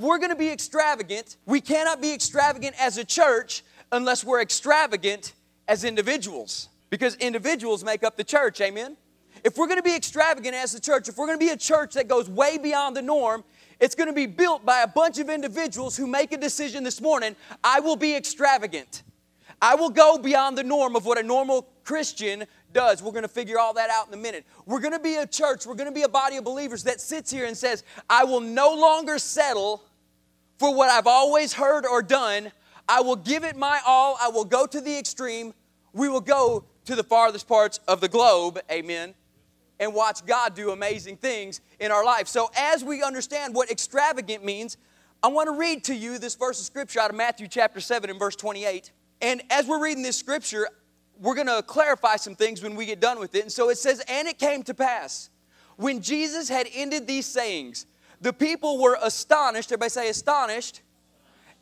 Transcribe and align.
we're 0.00 0.18
going 0.18 0.30
to 0.30 0.36
be 0.36 0.50
extravagant, 0.50 1.36
we 1.46 1.60
cannot 1.60 2.00
be 2.00 2.12
extravagant 2.12 2.74
as 2.80 2.98
a 2.98 3.04
church 3.04 3.62
unless 3.92 4.24
we're 4.24 4.40
extravagant 4.40 5.34
as 5.68 5.84
individuals 5.84 6.68
because 6.90 7.14
individuals 7.16 7.84
make 7.84 8.02
up 8.02 8.16
the 8.16 8.24
church. 8.24 8.60
Amen. 8.60 8.96
If 9.44 9.56
we're 9.56 9.66
going 9.66 9.78
to 9.78 9.82
be 9.82 9.94
extravagant 9.94 10.54
as 10.54 10.74
a 10.74 10.80
church, 10.80 11.08
if 11.08 11.16
we're 11.16 11.26
going 11.26 11.38
to 11.38 11.44
be 11.44 11.52
a 11.52 11.56
church 11.56 11.94
that 11.94 12.08
goes 12.08 12.28
way 12.28 12.58
beyond 12.58 12.96
the 12.96 13.02
norm, 13.02 13.44
it's 13.78 13.94
going 13.94 14.08
to 14.08 14.14
be 14.14 14.26
built 14.26 14.66
by 14.66 14.82
a 14.82 14.86
bunch 14.86 15.18
of 15.18 15.30
individuals 15.30 15.96
who 15.96 16.06
make 16.06 16.32
a 16.32 16.36
decision 16.36 16.84
this 16.84 17.00
morning 17.00 17.34
I 17.64 17.80
will 17.80 17.96
be 17.96 18.14
extravagant. 18.14 19.02
I 19.62 19.74
will 19.74 19.90
go 19.90 20.18
beyond 20.18 20.56
the 20.56 20.64
norm 20.64 20.96
of 20.96 21.04
what 21.04 21.18
a 21.18 21.22
normal 21.22 21.68
Christian 21.84 22.44
does. 22.72 23.02
We're 23.02 23.12
going 23.12 23.22
to 23.22 23.28
figure 23.28 23.58
all 23.58 23.74
that 23.74 23.90
out 23.90 24.08
in 24.08 24.14
a 24.14 24.16
minute. 24.16 24.44
We're 24.64 24.80
going 24.80 24.92
to 24.92 25.00
be 25.00 25.16
a 25.16 25.26
church, 25.26 25.66
we're 25.66 25.74
going 25.74 25.88
to 25.88 25.94
be 25.94 26.02
a 26.02 26.08
body 26.08 26.36
of 26.36 26.44
believers 26.44 26.84
that 26.84 27.00
sits 27.00 27.30
here 27.30 27.46
and 27.46 27.56
says, 27.56 27.84
I 28.08 28.24
will 28.24 28.40
no 28.40 28.74
longer 28.74 29.18
settle 29.18 29.82
for 30.60 30.74
what 30.74 30.90
I've 30.90 31.06
always 31.06 31.54
heard 31.54 31.86
or 31.86 32.02
done. 32.02 32.52
I 32.86 33.00
will 33.00 33.16
give 33.16 33.44
it 33.44 33.56
my 33.56 33.80
all. 33.86 34.18
I 34.20 34.28
will 34.28 34.44
go 34.44 34.66
to 34.66 34.80
the 34.80 34.98
extreme. 34.98 35.54
We 35.94 36.10
will 36.10 36.20
go 36.20 36.66
to 36.84 36.94
the 36.94 37.02
farthest 37.02 37.48
parts 37.48 37.80
of 37.88 38.02
the 38.02 38.08
globe. 38.08 38.60
Amen 38.70 39.14
and 39.80 39.94
watch 39.94 40.26
God 40.26 40.54
do 40.54 40.72
amazing 40.72 41.16
things 41.16 41.62
in 41.78 41.90
our 41.90 42.04
life. 42.04 42.28
So, 42.28 42.50
as 42.54 42.84
we 42.84 43.02
understand 43.02 43.54
what 43.54 43.70
extravagant 43.70 44.44
means, 44.44 44.76
I 45.22 45.28
want 45.28 45.46
to 45.48 45.58
read 45.58 45.84
to 45.84 45.94
you 45.94 46.18
this 46.18 46.34
verse 46.34 46.60
of 46.60 46.66
scripture 46.66 47.00
out 47.00 47.08
of 47.08 47.16
Matthew 47.16 47.48
chapter 47.48 47.80
7 47.80 48.10
and 48.10 48.18
verse 48.18 48.36
28. 48.36 48.92
And 49.22 49.42
as 49.48 49.66
we're 49.66 49.82
reading 49.82 50.02
this 50.02 50.18
scripture, 50.18 50.68
we're 51.18 51.34
going 51.34 51.46
to 51.46 51.62
clarify 51.62 52.16
some 52.16 52.34
things 52.34 52.62
when 52.62 52.76
we 52.76 52.84
get 52.84 53.00
done 53.00 53.18
with 53.18 53.34
it. 53.34 53.40
And 53.40 53.52
so 53.52 53.70
it 53.70 53.78
says, 53.78 54.02
And 54.06 54.28
it 54.28 54.38
came 54.38 54.62
to 54.64 54.74
pass, 54.74 55.30
when 55.76 56.02
Jesus 56.02 56.50
had 56.50 56.68
ended 56.74 57.06
these 57.06 57.24
sayings, 57.24 57.86
the 58.20 58.32
people 58.32 58.78
were 58.78 58.98
astonished. 59.02 59.70
Everybody 59.70 59.90
say, 59.90 60.08
astonished 60.08 60.82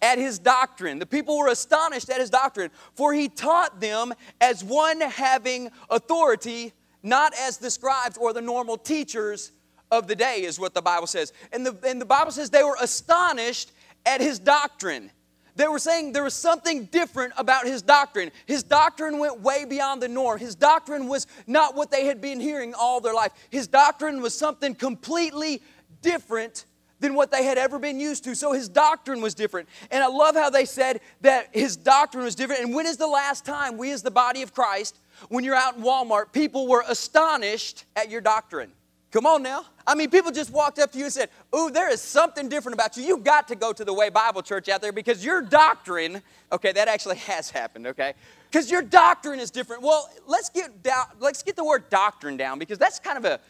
at 0.00 0.18
his 0.18 0.38
doctrine. 0.38 0.98
The 0.98 1.06
people 1.06 1.38
were 1.38 1.48
astonished 1.48 2.10
at 2.10 2.20
his 2.20 2.30
doctrine, 2.30 2.70
for 2.94 3.12
he 3.12 3.28
taught 3.28 3.80
them 3.80 4.14
as 4.40 4.62
one 4.62 5.00
having 5.00 5.70
authority 5.90 6.72
not 7.02 7.32
as 7.40 7.58
the 7.58 7.70
scribes 7.70 8.16
or 8.16 8.32
the 8.32 8.40
normal 8.40 8.76
teachers 8.76 9.52
of 9.90 10.06
the 10.06 10.16
day, 10.16 10.42
is 10.42 10.58
what 10.58 10.74
the 10.74 10.82
Bible 10.82 11.06
says. 11.06 11.32
And 11.52 11.64
the, 11.64 11.76
and 11.88 12.00
the 12.00 12.06
Bible 12.06 12.32
says 12.32 12.50
they 12.50 12.64
were 12.64 12.76
astonished 12.80 13.72
at 14.04 14.20
his 14.20 14.38
doctrine. 14.38 15.10
They 15.56 15.66
were 15.66 15.78
saying 15.78 16.12
there 16.12 16.22
was 16.22 16.34
something 16.34 16.84
different 16.84 17.32
about 17.36 17.66
his 17.66 17.82
doctrine. 17.82 18.30
His 18.46 18.62
doctrine 18.62 19.18
went 19.18 19.40
way 19.40 19.64
beyond 19.64 20.00
the 20.00 20.08
norm. 20.08 20.38
His 20.38 20.54
doctrine 20.54 21.08
was 21.08 21.26
not 21.46 21.74
what 21.74 21.90
they 21.90 22.06
had 22.06 22.20
been 22.20 22.38
hearing 22.38 22.74
all 22.74 23.00
their 23.00 23.14
life. 23.14 23.32
His 23.50 23.66
doctrine 23.66 24.20
was 24.20 24.34
something 24.34 24.74
completely 24.74 25.62
different 26.02 26.66
than 27.00 27.14
what 27.14 27.30
they 27.30 27.44
had 27.44 27.58
ever 27.58 27.78
been 27.78 28.00
used 28.00 28.24
to. 28.24 28.34
So 28.34 28.52
his 28.52 28.68
doctrine 28.68 29.20
was 29.20 29.34
different. 29.34 29.68
And 29.90 30.02
I 30.02 30.08
love 30.08 30.34
how 30.34 30.50
they 30.50 30.64
said 30.64 31.00
that 31.20 31.48
his 31.52 31.76
doctrine 31.76 32.24
was 32.24 32.34
different. 32.34 32.62
And 32.62 32.74
when 32.74 32.86
is 32.86 32.96
the 32.96 33.06
last 33.06 33.44
time 33.44 33.78
we, 33.78 33.92
as 33.92 34.02
the 34.02 34.10
body 34.10 34.42
of 34.42 34.52
Christ, 34.52 34.98
when 35.28 35.44
you're 35.44 35.54
out 35.54 35.76
in 35.76 35.82
Walmart, 35.82 36.32
people 36.32 36.66
were 36.66 36.84
astonished 36.88 37.84
at 37.96 38.10
your 38.10 38.20
doctrine. 38.20 38.72
Come 39.10 39.24
on 39.24 39.42
now. 39.42 39.64
I 39.86 39.94
mean, 39.94 40.10
people 40.10 40.30
just 40.30 40.50
walked 40.50 40.78
up 40.78 40.92
to 40.92 40.98
you 40.98 41.04
and 41.04 41.12
said, 41.12 41.30
Ooh, 41.56 41.70
there 41.70 41.90
is 41.90 42.02
something 42.02 42.50
different 42.50 42.74
about 42.74 42.94
you. 42.96 43.04
You've 43.04 43.24
got 43.24 43.48
to 43.48 43.56
go 43.56 43.72
to 43.72 43.82
the 43.82 43.94
Way 43.94 44.10
Bible 44.10 44.42
Church 44.42 44.68
out 44.68 44.82
there 44.82 44.92
because 44.92 45.24
your 45.24 45.40
doctrine, 45.40 46.20
okay, 46.52 46.72
that 46.72 46.88
actually 46.88 47.16
has 47.26 47.48
happened, 47.48 47.86
okay? 47.86 48.12
Because 48.50 48.70
your 48.70 48.82
doctrine 48.82 49.40
is 49.40 49.50
different. 49.50 49.82
Well, 49.82 50.10
let's 50.26 50.50
get 50.50 50.82
down, 50.82 51.06
let's 51.20 51.42
get 51.42 51.56
the 51.56 51.64
word 51.64 51.88
doctrine 51.88 52.36
down 52.36 52.58
because 52.58 52.76
that's 52.76 52.98
kind 52.98 53.16
of 53.16 53.24
a 53.24 53.40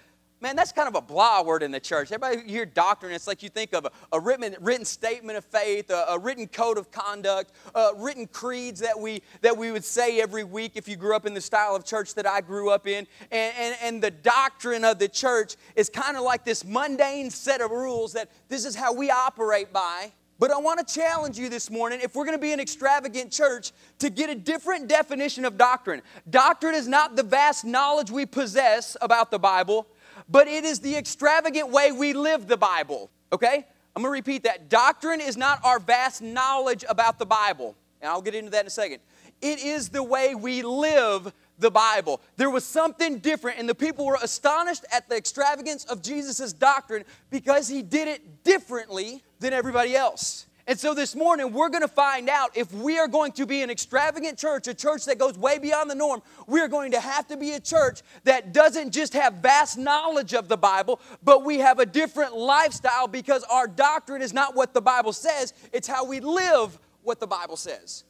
Man, 0.41 0.55
that's 0.55 0.71
kind 0.71 0.87
of 0.87 0.95
a 0.95 1.01
blah 1.01 1.43
word 1.43 1.65
in 1.65 1.73
the 1.73 1.81
church. 1.81 2.13
Everybody 2.13 2.49
hear 2.49 2.65
doctrine, 2.65 3.13
it's 3.13 3.27
like 3.27 3.43
you 3.43 3.49
think 3.49 3.73
of 3.75 3.87
a, 3.87 3.91
a 4.13 4.21
written, 4.21 4.55
written 4.61 4.85
statement 4.85 5.37
of 5.37 5.45
faith, 5.45 5.91
a, 5.91 6.05
a, 6.11 6.19
written 6.19 6.47
code 6.47 6.79
of 6.79 6.93
conduct, 6.93 7.51
uh, 7.75 7.91
written 7.97 8.25
creeds 8.29 8.79
that 8.79 8.97
we, 8.99 9.21
that 9.41 9.57
we 9.57 9.73
would 9.73 9.85
say 9.85 10.21
every 10.21 10.45
week 10.45 10.73
if 10.77 10.87
you 10.87 10.95
grew 10.95 11.17
up 11.17 11.27
in 11.27 11.35
the 11.35 11.41
style 11.41 11.75
of 11.75 11.85
church 11.85 12.15
that 12.15 12.25
I 12.25 12.41
grew 12.41 12.71
up 12.71 12.87
in. 12.87 13.05
And, 13.33 13.55
and, 13.59 13.77
and 13.83 14.03
the 14.03 14.13
doctrine 14.13 14.85
of 14.85 15.01
the 15.01 15.09
church 15.09 15.57
is 15.75 15.89
kind 15.91 16.17
of 16.17 16.23
like 16.23 16.45
this 16.45 16.65
mundane 16.65 17.31
set 17.31 17.61
of 17.61 17.73
rules 17.73 18.13
that 18.13 18.31
this 18.49 18.65
is 18.65 18.77
how 18.77 18.95
we 18.95 19.11
operate 19.11 19.73
by. 19.73 20.13
But 20.39 20.53
I 20.53 20.59
want 20.59 20.87
to 20.87 20.95
challenge 20.95 21.37
you 21.37 21.49
this 21.49 21.69
morning, 21.69 21.99
if 22.01 22.15
we're 22.15 22.25
going 22.25 22.37
to 22.37 22.41
be 22.41 22.53
an 22.53 22.61
extravagant 22.61 23.33
church, 23.33 23.73
to 23.99 24.09
get 24.09 24.31
a 24.31 24.37
different 24.37 24.87
definition 24.87 25.45
of 25.45 25.59
doctrine. 25.59 26.01
Doctrine 26.31 26.77
is 26.77 26.87
not 26.87 27.17
the 27.17 27.25
vast 27.25 27.65
knowledge 27.65 28.13
we 28.13 28.25
possess 28.25 28.97
about 29.01 29.33
the 29.33 29.39
Bible 29.41 29.89
but 30.29 30.49
it 30.49 30.65
is 30.65 30.81
the 30.81 30.97
extravagant 30.97 31.71
way 31.71 31.93
we 31.93 32.13
live 32.13 32.47
the 32.47 32.57
Bible. 32.57 33.11
Okay? 33.33 33.67
I'm 33.95 34.03
gonna 34.03 34.13
repeat 34.13 34.45
that. 34.45 34.69
Doctrine 34.69 35.21
is 35.21 35.37
not 35.37 35.65
our 35.65 35.79
vast 35.79 36.23
knowledge 36.23 36.85
about 36.89 37.19
the 37.19 37.27
Bible, 37.27 37.75
and 38.01 38.11
I'll 38.11 38.23
get 38.23 38.35
into 38.35 38.51
that 38.51 38.61
in 38.61 38.67
a 38.67 38.71
second. 38.71 39.01
It 39.41 39.61
is 39.61 39.89
the 39.89 40.03
way 40.03 40.35
we 40.35 40.63
live 40.63 41.33
the 41.59 41.71
Bible. 41.71 42.21
There 42.37 42.51
was 42.51 42.65
something 42.65 43.19
different, 43.19 43.59
and 43.59 43.69
the 43.69 43.75
people 43.75 44.07
were 44.07 44.19
astonished 44.23 44.85
at 44.93 45.09
the 45.09 45.17
extravagance 45.17 45.85
of 45.85 46.03
Jesus' 46.03 46.53
doctrine 46.53 47.05
because 47.31 47.69
he 47.69 47.83
did 47.83 48.09
it 48.09 48.45
differently 48.45 49.23
than 49.41 49.53
everybody 49.53 49.97
else. 49.97 50.47
And 50.69 50.79
so 50.79 50.93
this 50.93 51.17
morning, 51.17 51.55
we're 51.55 51.71
going 51.71 51.83
to 51.83 51.89
find 51.89 52.29
out 52.29 52.55
if 52.55 52.71
we 52.75 52.99
are 52.99 53.09
going 53.09 53.33
to 53.33 53.47
be 53.47 53.63
an 53.63 53.71
extravagant 53.71 54.37
church, 54.37 54.69
a 54.69 54.75
church 54.75 55.07
that 55.07 55.19
goes 55.19 55.39
way 55.39 55.59
beyond 55.59 55.91
the 55.91 55.95
norm, 55.95 56.21
we 56.47 56.61
are 56.61 56.69
going 56.69 56.91
to 56.91 57.01
have 57.01 57.27
to 57.29 57.39
be 57.39 57.53
a 57.53 57.61
church 57.61 58.03
that 58.25 58.53
doesn't 58.53 58.91
just 58.91 59.15
have 59.15 59.37
vast 59.37 59.79
knowledge 59.79 60.35
of 60.35 60.47
the 60.47 60.59
Bible, 60.59 61.01
but 61.25 61.43
we 61.43 61.59
have 61.59 61.79
a 61.79 61.87
different 61.87 62.37
lifestyle 62.37 63.09
because 63.09 63.45
our 63.45 63.67
doctrine 63.67 64.21
is 64.21 64.35
not 64.35 64.55
what 64.55 64.75
the 64.75 64.81
Bible 64.83 65.15
says, 65.15 65.55
it's 65.73 65.89
how 65.89 66.05
we 66.05 66.21
live 66.21 66.79
what 67.03 67.19
the 67.19 67.27
Bible 67.27 67.57
says. 67.57 68.05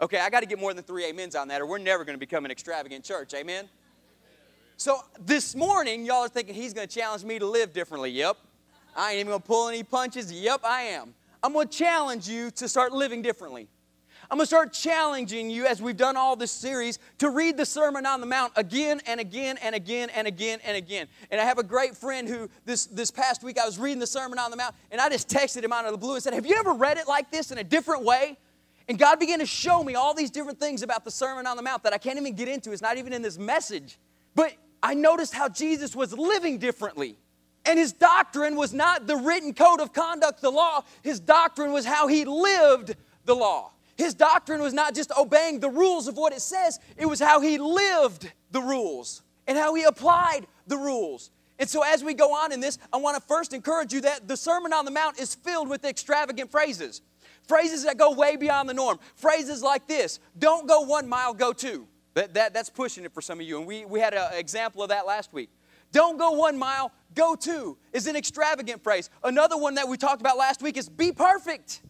Okay, 0.00 0.18
I 0.18 0.30
got 0.30 0.40
to 0.40 0.46
get 0.46 0.58
more 0.58 0.72
than 0.72 0.82
three 0.82 1.10
amens 1.10 1.34
on 1.34 1.48
that, 1.48 1.60
or 1.60 1.66
we're 1.66 1.76
never 1.76 2.06
going 2.06 2.16
to 2.16 2.18
become 2.18 2.46
an 2.46 2.50
extravagant 2.50 3.04
church. 3.04 3.34
Amen? 3.34 3.68
So 4.78 5.00
this 5.26 5.54
morning, 5.54 6.06
y'all 6.06 6.24
are 6.24 6.28
thinking 6.28 6.54
he's 6.54 6.72
going 6.72 6.88
to 6.88 6.94
challenge 6.94 7.22
me 7.22 7.38
to 7.38 7.46
live 7.46 7.74
differently. 7.74 8.12
Yep. 8.12 8.38
I 8.96 9.10
ain't 9.10 9.20
even 9.20 9.30
going 9.32 9.42
to 9.42 9.46
pull 9.46 9.68
any 9.68 9.82
punches. 9.82 10.32
Yep, 10.32 10.62
I 10.64 10.82
am. 10.84 11.14
I'm 11.42 11.52
going 11.52 11.68
to 11.68 11.76
challenge 11.76 12.28
you 12.28 12.50
to 12.52 12.68
start 12.68 12.92
living 12.92 13.22
differently. 13.22 13.68
I'm 14.30 14.36
going 14.36 14.44
to 14.44 14.46
start 14.46 14.72
challenging 14.72 15.50
you 15.50 15.66
as 15.66 15.82
we've 15.82 15.96
done 15.96 16.16
all 16.16 16.36
this 16.36 16.52
series 16.52 17.00
to 17.18 17.30
read 17.30 17.56
the 17.56 17.66
Sermon 17.66 18.06
on 18.06 18.20
the 18.20 18.26
Mount 18.26 18.52
again 18.54 19.00
and 19.06 19.18
again 19.18 19.58
and 19.60 19.74
again 19.74 20.08
and 20.10 20.28
again 20.28 20.60
and 20.64 20.76
again. 20.76 21.08
And 21.32 21.40
I 21.40 21.44
have 21.44 21.58
a 21.58 21.64
great 21.64 21.96
friend 21.96 22.28
who 22.28 22.48
this, 22.64 22.86
this 22.86 23.10
past 23.10 23.42
week 23.42 23.58
I 23.58 23.66
was 23.66 23.76
reading 23.76 23.98
the 23.98 24.06
Sermon 24.06 24.38
on 24.38 24.52
the 24.52 24.56
Mount 24.56 24.74
and 24.92 25.00
I 25.00 25.08
just 25.08 25.28
texted 25.28 25.64
him 25.64 25.72
out 25.72 25.84
of 25.84 25.90
the 25.90 25.98
blue 25.98 26.14
and 26.14 26.22
said, 26.22 26.34
Have 26.34 26.46
you 26.46 26.56
ever 26.56 26.74
read 26.74 26.96
it 26.96 27.08
like 27.08 27.32
this 27.32 27.50
in 27.50 27.58
a 27.58 27.64
different 27.64 28.04
way? 28.04 28.36
And 28.86 28.98
God 28.98 29.18
began 29.18 29.40
to 29.40 29.46
show 29.46 29.82
me 29.82 29.96
all 29.96 30.14
these 30.14 30.30
different 30.30 30.60
things 30.60 30.82
about 30.82 31.04
the 31.04 31.10
Sermon 31.10 31.46
on 31.48 31.56
the 31.56 31.62
Mount 31.62 31.82
that 31.82 31.92
I 31.92 31.98
can't 31.98 32.18
even 32.18 32.34
get 32.34 32.46
into. 32.46 32.70
It's 32.70 32.82
not 32.82 32.98
even 32.98 33.12
in 33.12 33.22
this 33.22 33.38
message. 33.38 33.98
But 34.36 34.52
I 34.82 34.94
noticed 34.94 35.34
how 35.34 35.48
Jesus 35.48 35.96
was 35.96 36.16
living 36.16 36.58
differently. 36.58 37.16
And 37.66 37.78
his 37.78 37.92
doctrine 37.92 38.56
was 38.56 38.72
not 38.72 39.06
the 39.06 39.16
written 39.16 39.52
code 39.54 39.80
of 39.80 39.92
conduct, 39.92 40.40
the 40.40 40.50
law. 40.50 40.82
His 41.02 41.20
doctrine 41.20 41.72
was 41.72 41.84
how 41.84 42.06
he 42.06 42.24
lived 42.24 42.96
the 43.26 43.34
law. 43.34 43.72
His 43.96 44.14
doctrine 44.14 44.62
was 44.62 44.72
not 44.72 44.94
just 44.94 45.12
obeying 45.18 45.60
the 45.60 45.68
rules 45.68 46.08
of 46.08 46.16
what 46.16 46.32
it 46.32 46.40
says, 46.40 46.78
it 46.96 47.04
was 47.04 47.20
how 47.20 47.40
he 47.40 47.58
lived 47.58 48.32
the 48.50 48.60
rules 48.60 49.22
and 49.46 49.58
how 49.58 49.74
he 49.74 49.82
applied 49.82 50.46
the 50.66 50.78
rules. 50.78 51.30
And 51.58 51.68
so, 51.68 51.82
as 51.82 52.02
we 52.02 52.14
go 52.14 52.34
on 52.34 52.52
in 52.52 52.60
this, 52.60 52.78
I 52.90 52.96
want 52.96 53.20
to 53.20 53.28
first 53.28 53.52
encourage 53.52 53.92
you 53.92 54.00
that 54.00 54.26
the 54.26 54.36
Sermon 54.36 54.72
on 54.72 54.86
the 54.86 54.90
Mount 54.90 55.20
is 55.20 55.34
filled 55.34 55.68
with 55.68 55.84
extravagant 55.84 56.50
phrases. 56.50 57.02
Phrases 57.46 57.84
that 57.84 57.98
go 57.98 58.12
way 58.12 58.36
beyond 58.36 58.68
the 58.68 58.74
norm. 58.74 58.98
Phrases 59.16 59.62
like 59.62 59.86
this 59.86 60.18
don't 60.38 60.66
go 60.66 60.80
one 60.80 61.06
mile, 61.06 61.34
go 61.34 61.52
two. 61.52 61.86
That, 62.14 62.34
that, 62.34 62.54
that's 62.54 62.70
pushing 62.70 63.04
it 63.04 63.12
for 63.12 63.20
some 63.20 63.38
of 63.38 63.46
you. 63.46 63.58
And 63.58 63.66
we, 63.66 63.84
we 63.84 64.00
had 64.00 64.14
an 64.14 64.32
example 64.34 64.82
of 64.82 64.88
that 64.88 65.06
last 65.06 65.32
week. 65.32 65.50
Don't 65.92 66.18
go 66.18 66.32
one 66.32 66.58
mile, 66.58 66.92
go 67.14 67.34
two 67.34 67.76
is 67.92 68.06
an 68.06 68.16
extravagant 68.16 68.82
phrase. 68.82 69.10
Another 69.24 69.56
one 69.56 69.74
that 69.74 69.88
we 69.88 69.96
talked 69.96 70.20
about 70.20 70.36
last 70.36 70.62
week 70.62 70.76
is 70.76 70.88
be 70.88 71.12
perfect. 71.12 71.82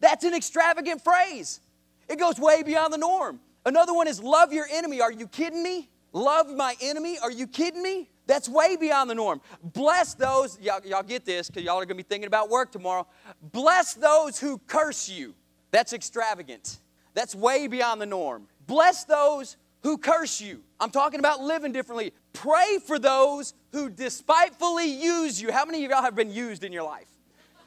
That's 0.00 0.24
an 0.24 0.34
extravagant 0.34 1.02
phrase. 1.02 1.60
It 2.08 2.18
goes 2.18 2.38
way 2.38 2.62
beyond 2.62 2.92
the 2.92 2.98
norm. 2.98 3.40
Another 3.66 3.94
one 3.94 4.08
is 4.08 4.22
love 4.22 4.52
your 4.52 4.66
enemy. 4.70 5.00
Are 5.00 5.12
you 5.12 5.26
kidding 5.26 5.62
me? 5.62 5.88
Love 6.12 6.48
my 6.48 6.76
enemy? 6.80 7.18
Are 7.18 7.30
you 7.30 7.46
kidding 7.46 7.82
me? 7.82 8.08
That's 8.26 8.48
way 8.48 8.76
beyond 8.76 9.10
the 9.10 9.14
norm. 9.14 9.40
Bless 9.62 10.14
those, 10.14 10.58
y'all, 10.60 10.80
y'all 10.84 11.02
get 11.02 11.24
this 11.24 11.48
because 11.48 11.62
y'all 11.62 11.74
are 11.74 11.86
going 11.86 11.88
to 11.88 11.94
be 11.96 12.02
thinking 12.02 12.26
about 12.26 12.48
work 12.48 12.72
tomorrow. 12.72 13.06
Bless 13.42 13.94
those 13.94 14.38
who 14.38 14.58
curse 14.66 15.08
you. 15.08 15.34
That's 15.70 15.92
extravagant. 15.92 16.78
That's 17.14 17.34
way 17.34 17.66
beyond 17.66 18.00
the 18.00 18.06
norm. 18.06 18.46
Bless 18.66 19.04
those 19.04 19.56
who 19.84 19.98
curse 19.98 20.40
you. 20.40 20.62
I'm 20.80 20.90
talking 20.90 21.20
about 21.20 21.40
living 21.40 21.70
differently. 21.70 22.12
Pray 22.32 22.78
for 22.84 22.98
those 22.98 23.54
who 23.70 23.88
despitefully 23.88 24.86
use 24.86 25.40
you. 25.40 25.52
How 25.52 25.64
many 25.64 25.84
of 25.84 25.90
y'all 25.90 26.02
have 26.02 26.16
been 26.16 26.32
used 26.32 26.64
in 26.64 26.72
your 26.72 26.82
life? 26.82 27.06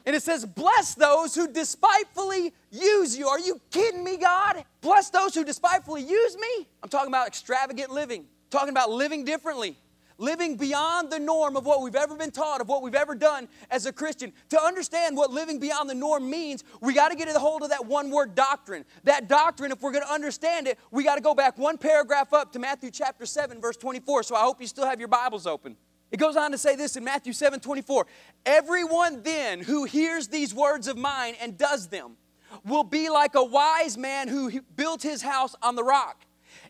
And 0.04 0.14
it 0.14 0.22
says, 0.22 0.44
Bless 0.44 0.94
those 0.94 1.34
who 1.34 1.48
despitefully 1.48 2.52
use 2.70 3.16
you. 3.16 3.28
Are 3.28 3.38
you 3.38 3.60
kidding 3.70 4.02
me, 4.02 4.16
God? 4.16 4.64
Bless 4.80 5.10
those 5.10 5.34
who 5.34 5.44
despitefully 5.44 6.02
use 6.02 6.36
me? 6.36 6.66
I'm 6.82 6.88
talking 6.88 7.08
about 7.08 7.28
extravagant 7.28 7.90
living, 7.90 8.20
I'm 8.20 8.50
talking 8.50 8.70
about 8.70 8.90
living 8.90 9.24
differently. 9.24 9.76
Living 10.18 10.56
beyond 10.56 11.10
the 11.10 11.18
norm 11.18 11.56
of 11.56 11.64
what 11.64 11.80
we've 11.80 11.94
ever 11.94 12.16
been 12.16 12.30
taught, 12.30 12.60
of 12.60 12.68
what 12.68 12.82
we've 12.82 12.94
ever 12.94 13.14
done 13.14 13.48
as 13.70 13.86
a 13.86 13.92
Christian. 13.92 14.32
To 14.50 14.60
understand 14.60 15.16
what 15.16 15.30
living 15.30 15.58
beyond 15.58 15.88
the 15.88 15.94
norm 15.94 16.28
means, 16.28 16.64
we 16.80 16.92
got 16.92 17.08
to 17.08 17.16
get 17.16 17.28
a 17.28 17.38
hold 17.38 17.62
of 17.62 17.70
that 17.70 17.86
one 17.86 18.10
word 18.10 18.34
doctrine. 18.34 18.84
That 19.04 19.28
doctrine, 19.28 19.72
if 19.72 19.80
we're 19.80 19.92
going 19.92 20.04
to 20.04 20.12
understand 20.12 20.66
it, 20.66 20.78
we 20.90 21.04
got 21.04 21.14
to 21.14 21.20
go 21.20 21.34
back 21.34 21.56
one 21.56 21.78
paragraph 21.78 22.32
up 22.32 22.52
to 22.52 22.58
Matthew 22.58 22.90
chapter 22.90 23.24
7, 23.24 23.60
verse 23.60 23.76
24. 23.76 24.24
So 24.24 24.34
I 24.34 24.40
hope 24.40 24.60
you 24.60 24.66
still 24.66 24.86
have 24.86 24.98
your 24.98 25.08
Bibles 25.08 25.46
open. 25.46 25.76
It 26.10 26.18
goes 26.18 26.36
on 26.36 26.50
to 26.52 26.58
say 26.58 26.74
this 26.74 26.96
in 26.96 27.04
Matthew 27.04 27.32
7 27.32 27.60
24. 27.60 28.06
Everyone 28.46 29.22
then 29.22 29.60
who 29.60 29.84
hears 29.84 30.28
these 30.28 30.54
words 30.54 30.88
of 30.88 30.96
mine 30.96 31.34
and 31.40 31.56
does 31.56 31.88
them 31.88 32.16
will 32.64 32.84
be 32.84 33.10
like 33.10 33.34
a 33.34 33.44
wise 33.44 33.98
man 33.98 34.26
who 34.26 34.60
built 34.74 35.02
his 35.02 35.20
house 35.22 35.54
on 35.62 35.76
the 35.76 35.84
rock. 35.84 36.24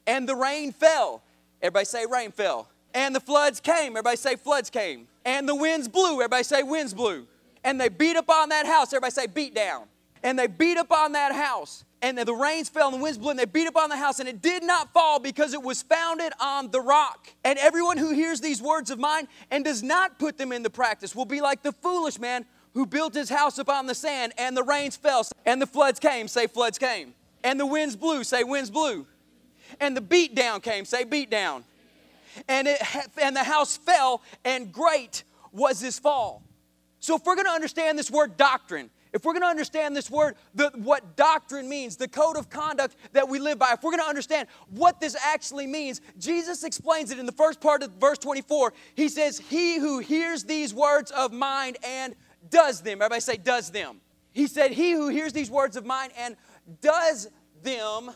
And 0.06 0.28
the 0.28 0.34
rain 0.34 0.72
fell. 0.72 1.22
Everybody 1.62 1.84
say, 1.84 2.04
rain 2.06 2.32
fell. 2.32 2.68
And 2.94 3.14
the 3.14 3.20
floods 3.20 3.60
came. 3.60 3.92
Everybody 3.92 4.16
say, 4.16 4.36
floods 4.36 4.70
came. 4.70 5.06
And 5.24 5.48
the 5.48 5.54
winds 5.54 5.88
blew. 5.88 6.14
Everybody 6.14 6.44
say, 6.44 6.62
winds 6.62 6.94
blew. 6.94 7.26
And 7.64 7.80
they 7.80 7.88
beat 7.88 8.16
up 8.16 8.30
on 8.30 8.48
that 8.48 8.66
house. 8.66 8.92
Everybody 8.92 9.12
say, 9.12 9.26
beat 9.26 9.54
down. 9.54 9.84
And 10.22 10.38
they 10.38 10.46
beat 10.46 10.78
up 10.78 10.90
on 10.90 11.12
that 11.12 11.32
house 11.32 11.84
and 12.02 12.16
the 12.18 12.34
rains 12.34 12.68
fell 12.68 12.88
and 12.88 12.98
the 12.98 13.02
winds 13.02 13.18
blew 13.18 13.30
and 13.30 13.38
they 13.38 13.44
beat 13.44 13.66
upon 13.66 13.88
the 13.88 13.96
house 13.96 14.20
and 14.20 14.28
it 14.28 14.40
did 14.40 14.62
not 14.62 14.92
fall 14.92 15.18
because 15.18 15.52
it 15.54 15.62
was 15.62 15.82
founded 15.82 16.32
on 16.40 16.70
the 16.70 16.80
rock. 16.80 17.28
And 17.44 17.58
everyone 17.58 17.96
who 17.96 18.10
hears 18.12 18.40
these 18.40 18.62
words 18.62 18.90
of 18.90 18.98
mine 18.98 19.28
and 19.50 19.64
does 19.64 19.82
not 19.82 20.18
put 20.18 20.38
them 20.38 20.52
into 20.52 20.70
practice 20.70 21.14
will 21.14 21.24
be 21.24 21.40
like 21.40 21.62
the 21.62 21.72
foolish 21.72 22.18
man 22.18 22.44
who 22.74 22.86
built 22.86 23.14
his 23.14 23.28
house 23.28 23.58
upon 23.58 23.86
the 23.86 23.94
sand 23.94 24.32
and 24.38 24.56
the 24.56 24.62
rains 24.62 24.96
fell 24.96 25.26
and 25.46 25.60
the 25.60 25.66
floods 25.66 25.98
came, 25.98 26.28
say 26.28 26.46
floods 26.46 26.78
came. 26.78 27.14
And 27.42 27.58
the 27.58 27.66
winds 27.66 27.96
blew, 27.96 28.24
say 28.24 28.44
winds 28.44 28.70
blew. 28.70 29.06
And 29.80 29.96
the 29.96 30.00
beat 30.00 30.34
down 30.34 30.60
came, 30.60 30.84
say 30.84 31.04
beat 31.04 31.30
down. 31.30 31.64
And, 32.48 32.68
it, 32.68 32.82
and 33.20 33.34
the 33.34 33.44
house 33.44 33.76
fell 33.76 34.22
and 34.44 34.72
great 34.72 35.24
was 35.52 35.80
his 35.80 35.98
fall. 35.98 36.42
So 37.00 37.16
if 37.16 37.24
we're 37.24 37.36
going 37.36 37.46
to 37.46 37.52
understand 37.52 37.98
this 37.98 38.10
word 38.10 38.36
doctrine, 38.36 38.90
if 39.12 39.24
we're 39.24 39.32
going 39.32 39.42
to 39.42 39.48
understand 39.48 39.96
this 39.96 40.10
word, 40.10 40.34
the, 40.54 40.70
what 40.74 41.16
doctrine 41.16 41.68
means, 41.68 41.96
the 41.96 42.08
code 42.08 42.36
of 42.36 42.50
conduct 42.50 42.96
that 43.12 43.28
we 43.28 43.38
live 43.38 43.58
by, 43.58 43.72
if 43.72 43.82
we're 43.82 43.92
going 43.92 44.02
to 44.02 44.08
understand 44.08 44.48
what 44.70 45.00
this 45.00 45.16
actually 45.24 45.66
means, 45.66 46.00
Jesus 46.18 46.64
explains 46.64 47.10
it 47.10 47.18
in 47.18 47.26
the 47.26 47.32
first 47.32 47.60
part 47.60 47.82
of 47.82 47.92
verse 47.92 48.18
24. 48.18 48.72
He 48.94 49.08
says, 49.08 49.38
He 49.38 49.78
who 49.78 50.00
hears 50.00 50.44
these 50.44 50.74
words 50.74 51.10
of 51.10 51.32
mine 51.32 51.76
and 51.84 52.14
does 52.50 52.82
them. 52.82 53.00
Everybody 53.00 53.20
say, 53.20 53.36
does 53.36 53.70
them. 53.70 54.00
He 54.32 54.46
said, 54.46 54.72
He 54.72 54.92
who 54.92 55.08
hears 55.08 55.32
these 55.32 55.50
words 55.50 55.76
of 55.76 55.86
mine 55.86 56.10
and 56.18 56.36
does 56.80 57.28
them, 57.62 58.10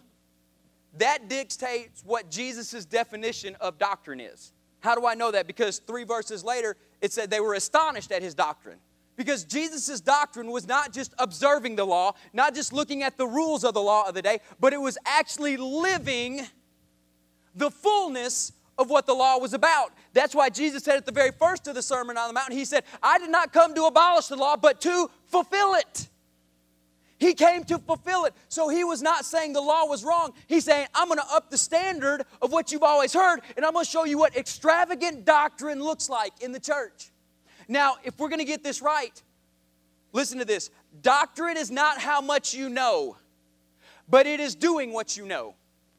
that 0.98 1.28
dictates 1.28 2.02
what 2.04 2.30
Jesus' 2.30 2.84
definition 2.84 3.56
of 3.60 3.78
doctrine 3.78 4.20
is. 4.20 4.52
How 4.80 4.94
do 4.94 5.06
I 5.06 5.14
know 5.14 5.30
that? 5.30 5.46
Because 5.46 5.78
three 5.78 6.04
verses 6.04 6.44
later, 6.44 6.76
it 7.00 7.12
said 7.12 7.30
they 7.30 7.40
were 7.40 7.54
astonished 7.54 8.12
at 8.12 8.22
his 8.22 8.34
doctrine. 8.34 8.78
Because 9.16 9.44
Jesus' 9.44 10.00
doctrine 10.00 10.50
was 10.50 10.66
not 10.66 10.92
just 10.92 11.14
observing 11.18 11.76
the 11.76 11.84
law, 11.84 12.12
not 12.32 12.54
just 12.54 12.72
looking 12.72 13.02
at 13.02 13.16
the 13.16 13.26
rules 13.26 13.62
of 13.62 13.74
the 13.74 13.82
law 13.82 14.08
of 14.08 14.14
the 14.14 14.22
day, 14.22 14.40
but 14.58 14.72
it 14.72 14.80
was 14.80 14.98
actually 15.04 15.56
living 15.56 16.40
the 17.54 17.70
fullness 17.70 18.52
of 18.78 18.88
what 18.90 19.06
the 19.06 19.14
law 19.14 19.38
was 19.38 19.52
about. 19.52 19.92
That's 20.14 20.34
why 20.34 20.48
Jesus 20.48 20.82
said 20.82 20.96
at 20.96 21.06
the 21.06 21.12
very 21.12 21.30
first 21.30 21.68
of 21.68 21.74
the 21.74 21.82
Sermon 21.82 22.16
on 22.16 22.28
the 22.28 22.34
Mount, 22.34 22.52
He 22.52 22.64
said, 22.64 22.84
I 23.02 23.18
did 23.18 23.30
not 23.30 23.52
come 23.52 23.74
to 23.74 23.84
abolish 23.84 24.26
the 24.26 24.36
law, 24.36 24.56
but 24.56 24.80
to 24.80 25.10
fulfill 25.26 25.74
it. 25.74 26.08
He 27.22 27.34
came 27.34 27.62
to 27.64 27.78
fulfill 27.78 28.24
it. 28.24 28.34
So 28.48 28.68
he 28.68 28.82
was 28.82 29.00
not 29.00 29.24
saying 29.24 29.52
the 29.52 29.60
law 29.60 29.86
was 29.86 30.02
wrong. 30.02 30.32
He's 30.48 30.64
saying, 30.64 30.88
I'm 30.92 31.06
going 31.06 31.20
to 31.20 31.26
up 31.32 31.50
the 31.50 31.56
standard 31.56 32.24
of 32.42 32.50
what 32.50 32.72
you've 32.72 32.82
always 32.82 33.12
heard, 33.12 33.42
and 33.56 33.64
I'm 33.64 33.74
going 33.74 33.84
to 33.84 33.90
show 33.90 34.02
you 34.02 34.18
what 34.18 34.36
extravagant 34.36 35.24
doctrine 35.24 35.80
looks 35.80 36.08
like 36.08 36.32
in 36.42 36.50
the 36.50 36.58
church. 36.58 37.12
Now, 37.68 37.94
if 38.02 38.18
we're 38.18 38.28
going 38.28 38.40
to 38.40 38.44
get 38.44 38.64
this 38.64 38.82
right, 38.82 39.22
listen 40.12 40.40
to 40.40 40.44
this 40.44 40.70
doctrine 41.00 41.56
is 41.56 41.70
not 41.70 42.00
how 42.00 42.20
much 42.20 42.54
you 42.54 42.68
know, 42.68 43.16
but 44.08 44.26
it 44.26 44.40
is 44.40 44.56
doing 44.56 44.92
what 44.92 45.16
you 45.16 45.24
know. 45.24 45.54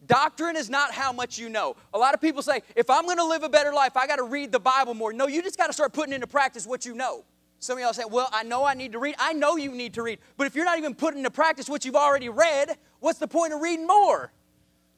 Doctrine 0.05 0.57
is 0.57 0.69
not 0.69 0.91
how 0.91 1.13
much 1.13 1.39
you 1.39 1.47
know. 1.47 1.77
A 1.93 1.97
lot 1.97 2.13
of 2.13 2.19
people 2.19 2.41
say, 2.41 2.63
if 2.75 2.89
I'm 2.89 3.05
going 3.05 3.15
to 3.15 3.25
live 3.25 3.43
a 3.43 3.49
better 3.49 3.71
life, 3.71 3.95
I 3.95 4.07
got 4.07 4.17
to 4.17 4.23
read 4.23 4.51
the 4.51 4.59
Bible 4.59 4.93
more. 4.93 5.13
No, 5.13 5.27
you 5.27 5.41
just 5.41 5.57
got 5.57 5.67
to 5.67 5.73
start 5.73 5.93
putting 5.93 6.11
into 6.11 6.27
practice 6.27 6.67
what 6.67 6.85
you 6.85 6.93
know. 6.93 7.23
Some 7.63 7.77
of 7.77 7.81
y'all 7.81 7.93
say, 7.93 8.03
well, 8.05 8.27
I 8.33 8.43
know 8.43 8.65
I 8.65 8.73
need 8.73 8.91
to 8.91 8.99
read. 8.99 9.15
I 9.17 9.31
know 9.31 9.55
you 9.55 9.71
need 9.71 9.93
to 9.93 10.03
read. 10.03 10.19
But 10.35 10.47
if 10.47 10.55
you're 10.55 10.65
not 10.65 10.77
even 10.77 10.93
putting 10.93 11.19
into 11.19 11.31
practice 11.31 11.69
what 11.69 11.85
you've 11.85 11.95
already 11.95 12.27
read, 12.27 12.77
what's 12.99 13.19
the 13.19 13.27
point 13.27 13.53
of 13.53 13.61
reading 13.61 13.87
more? 13.87 14.33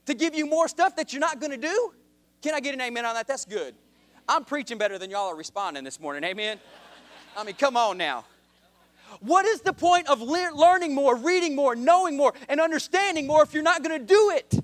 To 0.08 0.16
give 0.16 0.34
you 0.34 0.48
more 0.48 0.68
stuff 0.68 0.96
that 0.96 1.14
you're 1.14 1.20
not 1.20 1.40
going 1.40 1.52
to 1.52 1.58
do? 1.58 1.94
Can 2.42 2.56
I 2.56 2.60
get 2.60 2.74
an 2.74 2.82
amen 2.82 3.06
on 3.06 3.14
that? 3.14 3.28
That's 3.28 3.46
good. 3.46 3.76
I'm 4.28 4.46
preaching 4.46 4.80
better 4.80 4.98
than 4.98 5.12
y'all 5.12 5.28
are 5.28 5.36
responding 5.36 5.84
this 5.84 6.00
morning. 6.00 6.24
Amen? 6.24 6.60
I 7.38 7.44
mean, 7.44 7.54
come 7.54 7.78
on 7.78 8.00
now. 8.00 8.26
What 9.20 9.46
is 9.46 9.62
the 9.62 9.74
point 9.74 10.08
of 10.08 10.20
le- 10.22 10.52
learning 10.56 10.96
more, 10.96 11.16
reading 11.16 11.56
more, 11.56 11.76
knowing 11.76 12.18
more, 12.18 12.34
and 12.50 12.60
understanding 12.60 13.28
more 13.28 13.44
if 13.44 13.54
you're 13.54 13.62
not 13.62 13.84
going 13.84 14.00
to 14.00 14.06
do 14.06 14.32
it? 14.36 14.60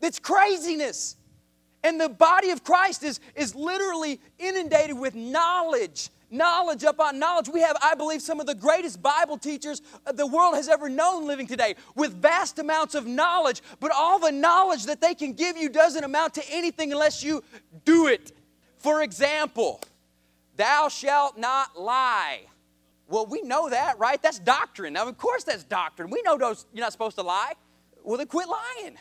It's 0.00 0.18
craziness. 0.18 1.16
And 1.84 2.00
the 2.00 2.08
body 2.08 2.50
of 2.50 2.64
Christ 2.64 3.04
is, 3.04 3.20
is 3.36 3.54
literally 3.54 4.20
inundated 4.40 4.98
with 4.98 5.14
knowledge, 5.14 6.10
knowledge 6.30 6.84
upon 6.84 7.18
knowledge. 7.18 7.48
We 7.48 7.60
have, 7.60 7.76
I 7.82 7.94
believe, 7.94 8.22
some 8.22 8.40
of 8.40 8.46
the 8.46 8.54
greatest 8.54 9.02
Bible 9.02 9.38
teachers 9.38 9.82
the 10.12 10.26
world 10.26 10.54
has 10.54 10.68
ever 10.68 10.88
known 10.88 11.26
living 11.26 11.46
today 11.46 11.74
with 11.94 12.20
vast 12.20 12.58
amounts 12.58 12.94
of 12.94 13.06
knowledge, 13.06 13.62
but 13.80 13.90
all 13.94 14.18
the 14.18 14.32
knowledge 14.32 14.86
that 14.86 15.00
they 15.00 15.14
can 15.14 15.32
give 15.32 15.56
you 15.56 15.68
doesn't 15.68 16.04
amount 16.04 16.34
to 16.34 16.42
anything 16.50 16.92
unless 16.92 17.22
you 17.22 17.42
do 17.84 18.06
it. 18.06 18.32
For 18.76 19.02
example, 19.02 19.80
thou 20.56 20.88
shalt 20.88 21.38
not 21.38 21.78
lie. 21.78 22.42
Well, 23.08 23.26
we 23.26 23.40
know 23.42 23.70
that, 23.70 23.98
right? 23.98 24.20
That's 24.22 24.38
doctrine. 24.38 24.92
Now, 24.92 25.08
of 25.08 25.16
course, 25.16 25.44
that's 25.44 25.64
doctrine. 25.64 26.10
We 26.10 26.22
know 26.22 26.36
those, 26.36 26.66
you're 26.74 26.84
not 26.84 26.92
supposed 26.92 27.16
to 27.16 27.22
lie. 27.22 27.54
Well, 28.04 28.18
then 28.18 28.26
quit 28.26 28.48
lying. 28.48 28.96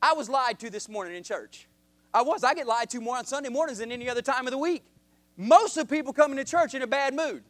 I 0.00 0.14
was 0.14 0.28
lied 0.28 0.58
to 0.60 0.70
this 0.70 0.88
morning 0.88 1.14
in 1.14 1.22
church. 1.22 1.68
I 2.12 2.22
was. 2.22 2.44
I 2.44 2.54
get 2.54 2.66
lied 2.66 2.90
to 2.90 3.00
more 3.00 3.16
on 3.16 3.24
Sunday 3.24 3.48
mornings 3.48 3.78
than 3.78 3.90
any 3.90 4.08
other 4.08 4.22
time 4.22 4.46
of 4.46 4.52
the 4.52 4.58
week. 4.58 4.84
Most 5.36 5.76
of 5.76 5.88
the 5.88 5.96
people 5.96 6.12
coming 6.12 6.36
to 6.36 6.44
church 6.44 6.74
in 6.74 6.82
a 6.82 6.86
bad 6.86 7.14
mood. 7.14 7.42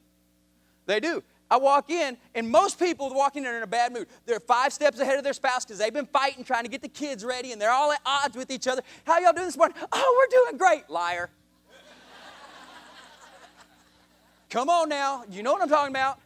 They 0.86 1.00
do. 1.00 1.22
I 1.50 1.58
walk 1.58 1.90
in, 1.90 2.16
and 2.34 2.50
most 2.50 2.78
people 2.78 3.12
walking 3.14 3.44
in 3.44 3.50
are 3.50 3.56
in 3.56 3.62
a 3.62 3.66
bad 3.66 3.92
mood. 3.92 4.08
They're 4.24 4.40
five 4.40 4.72
steps 4.72 4.98
ahead 4.98 5.18
of 5.18 5.24
their 5.24 5.34
spouse 5.34 5.64
because 5.64 5.78
they've 5.78 5.92
been 5.92 6.06
fighting, 6.06 6.42
trying 6.42 6.64
to 6.64 6.70
get 6.70 6.82
the 6.82 6.88
kids 6.88 7.24
ready, 7.24 7.52
and 7.52 7.60
they're 7.60 7.70
all 7.70 7.92
at 7.92 8.00
odds 8.04 8.36
with 8.36 8.50
each 8.50 8.66
other. 8.66 8.82
How 9.04 9.18
y'all 9.18 9.32
doing 9.32 9.46
this 9.46 9.56
morning? 9.56 9.76
Oh, 9.92 10.18
we're 10.18 10.44
doing 10.44 10.58
great. 10.58 10.88
Liar. 10.88 11.30
Come 14.50 14.70
on 14.70 14.88
now. 14.88 15.24
You 15.30 15.42
know 15.42 15.52
what 15.52 15.62
I'm 15.62 15.68
talking 15.68 15.92
about. 15.92 16.18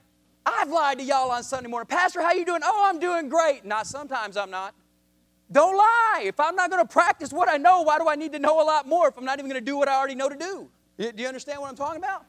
I've 0.46 0.70
lied 0.70 0.98
to 0.98 1.04
y'all 1.04 1.30
on 1.30 1.42
Sunday 1.42 1.68
morning. 1.68 1.88
Pastor, 1.88 2.22
how 2.22 2.32
you 2.32 2.44
doing? 2.44 2.62
Oh, 2.64 2.86
I'm 2.88 2.98
doing 2.98 3.28
great. 3.28 3.64
Not 3.64 3.86
sometimes 3.86 4.36
I'm 4.36 4.50
not. 4.50 4.74
Don't 5.50 5.76
lie. 5.76 6.22
If 6.24 6.38
I'm 6.40 6.54
not 6.54 6.70
going 6.70 6.82
to 6.82 6.90
practice 6.90 7.32
what 7.32 7.48
I 7.48 7.56
know, 7.56 7.82
why 7.82 7.98
do 7.98 8.08
I 8.08 8.14
need 8.14 8.32
to 8.32 8.38
know 8.38 8.62
a 8.62 8.64
lot 8.64 8.86
more 8.86 9.08
if 9.08 9.18
I'm 9.18 9.24
not 9.24 9.38
even 9.38 9.50
going 9.50 9.60
to 9.60 9.64
do 9.64 9.76
what 9.76 9.88
I 9.88 9.96
already 9.96 10.14
know 10.14 10.28
to 10.28 10.36
do? 10.36 10.68
Do 10.98 11.12
you 11.16 11.28
understand 11.28 11.60
what 11.60 11.70
I'm 11.70 11.76
talking 11.76 12.02
about? 12.02 12.26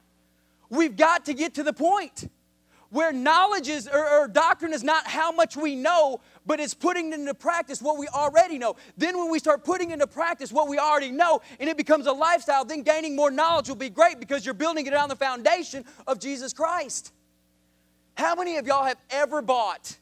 We've 0.69 0.95
got 0.95 1.25
to 1.25 1.33
get 1.33 1.55
to 1.55 1.63
the 1.63 1.73
point 1.73 2.29
where 2.91 3.11
knowledge 3.11 3.67
is 3.67 3.87
or, 3.87 4.21
or, 4.21 4.27
doctrine 4.27 4.73
is 4.73 4.83
not 4.83 5.05
how 5.05 5.31
much 5.31 5.55
we 5.55 5.75
know, 5.75 6.21
but 6.45 6.59
it's 6.59 6.73
putting 6.73 7.13
into 7.13 7.33
practice 7.35 7.81
what 7.81 7.97
we 7.97 8.07
already 8.07 8.57
know. 8.57 8.75
Then, 8.97 9.17
when 9.17 9.29
we 9.29 9.37
start 9.37 9.63
putting 9.63 9.91
into 9.91 10.07
practice 10.07 10.51
what 10.51 10.67
we 10.67 10.79
already 10.79 11.11
know 11.11 11.41
and 11.59 11.69
it 11.69 11.77
becomes 11.77 12.07
a 12.07 12.11
lifestyle, 12.11 12.65
then 12.65 12.81
gaining 12.81 13.15
more 13.15 13.29
knowledge 13.29 13.67
will 13.67 13.75
be 13.75 13.89
great 13.89 14.19
because 14.19 14.43
you're 14.43 14.55
building 14.55 14.87
it 14.87 14.93
on 14.93 15.09
the 15.09 15.15
foundation 15.15 15.85
of 16.07 16.19
Jesus 16.19 16.51
Christ. 16.51 17.13
How 18.15 18.35
many 18.35 18.57
of 18.57 18.65
y'all 18.65 18.85
have 18.85 18.99
ever 19.11 19.41
bought 19.41 19.95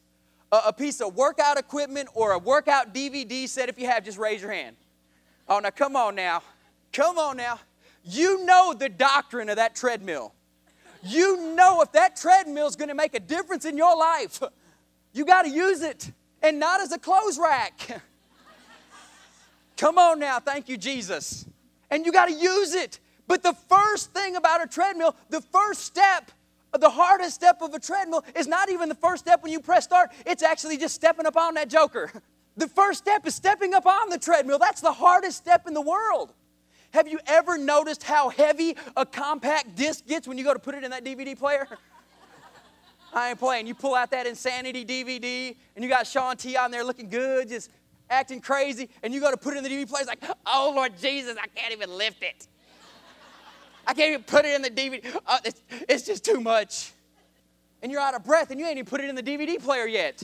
a, 0.50 0.60
a 0.66 0.72
piece 0.72 1.00
of 1.00 1.14
workout 1.14 1.58
equipment 1.58 2.08
or 2.14 2.32
a 2.32 2.38
workout 2.38 2.94
DVD 2.94 3.46
set? 3.46 3.68
If 3.68 3.78
you 3.78 3.86
have, 3.86 4.04
just 4.04 4.18
raise 4.18 4.40
your 4.40 4.52
hand. 4.52 4.76
Oh, 5.46 5.58
now 5.58 5.70
come 5.70 5.94
on 5.94 6.14
now. 6.14 6.42
Come 6.92 7.18
on 7.18 7.36
now. 7.36 7.60
You 8.08 8.44
know 8.44 8.74
the 8.74 8.88
doctrine 8.88 9.48
of 9.48 9.56
that 9.56 9.76
treadmill 9.76 10.34
you 11.02 11.54
know 11.54 11.82
if 11.82 11.92
that 11.92 12.16
treadmill 12.16 12.66
is 12.66 12.76
going 12.76 12.88
to 12.88 12.94
make 12.94 13.14
a 13.14 13.20
difference 13.20 13.64
in 13.64 13.76
your 13.76 13.96
life, 13.96 14.42
you 15.12 15.24
got 15.24 15.42
to 15.42 15.50
use 15.50 15.82
it 15.82 16.10
and 16.42 16.58
not 16.58 16.80
as 16.80 16.92
a 16.92 16.98
clothes 16.98 17.38
rack. 17.38 18.02
Come 19.76 19.98
on 19.98 20.18
now, 20.18 20.40
thank 20.40 20.68
you, 20.68 20.76
Jesus. 20.76 21.46
And 21.90 22.04
you 22.04 22.12
got 22.12 22.26
to 22.26 22.34
use 22.34 22.74
it. 22.74 22.98
But 23.26 23.42
the 23.42 23.52
first 23.68 24.12
thing 24.12 24.36
about 24.36 24.62
a 24.62 24.66
treadmill, 24.66 25.14
the 25.30 25.40
first 25.40 25.82
step, 25.84 26.32
the 26.78 26.90
hardest 26.90 27.34
step 27.34 27.62
of 27.62 27.74
a 27.74 27.78
treadmill 27.78 28.24
is 28.34 28.46
not 28.46 28.70
even 28.70 28.88
the 28.88 28.94
first 28.94 29.24
step 29.24 29.42
when 29.42 29.52
you 29.52 29.60
press 29.60 29.84
start, 29.84 30.10
it's 30.26 30.42
actually 30.42 30.76
just 30.78 30.94
stepping 30.94 31.26
up 31.26 31.36
on 31.36 31.54
that 31.54 31.68
joker. 31.68 32.10
The 32.56 32.68
first 32.68 32.98
step 32.98 33.24
is 33.24 33.36
stepping 33.36 33.72
up 33.72 33.86
on 33.86 34.08
the 34.08 34.18
treadmill. 34.18 34.58
That's 34.58 34.80
the 34.80 34.92
hardest 34.92 35.38
step 35.38 35.68
in 35.68 35.74
the 35.74 35.80
world. 35.80 36.32
Have 36.90 37.06
you 37.06 37.18
ever 37.26 37.58
noticed 37.58 38.02
how 38.02 38.30
heavy 38.30 38.76
a 38.96 39.04
compact 39.04 39.76
disc 39.76 40.06
gets 40.06 40.26
when 40.26 40.38
you 40.38 40.44
go 40.44 40.54
to 40.54 40.58
put 40.58 40.74
it 40.74 40.84
in 40.84 40.90
that 40.90 41.04
DVD 41.04 41.38
player? 41.38 41.66
I 43.12 43.30
ain't 43.30 43.38
playing. 43.38 43.66
You 43.66 43.74
pull 43.74 43.94
out 43.94 44.10
that 44.10 44.26
Insanity 44.26 44.84
DVD, 44.84 45.54
and 45.74 45.84
you 45.84 45.90
got 45.90 46.06
Shaun 46.06 46.36
T 46.36 46.56
on 46.56 46.70
there 46.70 46.84
looking 46.84 47.08
good, 47.08 47.48
just 47.48 47.70
acting 48.10 48.40
crazy, 48.40 48.88
and 49.02 49.12
you 49.12 49.20
go 49.20 49.30
to 49.30 49.36
put 49.36 49.54
it 49.54 49.58
in 49.58 49.64
the 49.64 49.70
DVD 49.70 49.88
player. 49.88 50.02
It's 50.02 50.08
like, 50.08 50.24
oh 50.46 50.72
Lord 50.74 50.98
Jesus, 50.98 51.36
I 51.42 51.46
can't 51.48 51.72
even 51.72 51.90
lift 51.96 52.22
it. 52.22 52.46
I 53.86 53.94
can't 53.94 54.10
even 54.10 54.24
put 54.24 54.44
it 54.44 54.54
in 54.54 54.62
the 54.62 54.70
DVD. 54.70 55.20
Uh, 55.26 55.38
it's, 55.44 55.62
it's 55.88 56.02
just 56.04 56.24
too 56.24 56.40
much. 56.40 56.92
And 57.82 57.90
you're 57.90 58.00
out 58.00 58.14
of 58.14 58.24
breath 58.24 58.50
and 58.50 58.60
you 58.60 58.66
ain't 58.66 58.76
even 58.76 58.86
put 58.86 59.00
it 59.00 59.08
in 59.08 59.14
the 59.14 59.22
DVD 59.22 59.62
player 59.62 59.86
yet. 59.86 60.22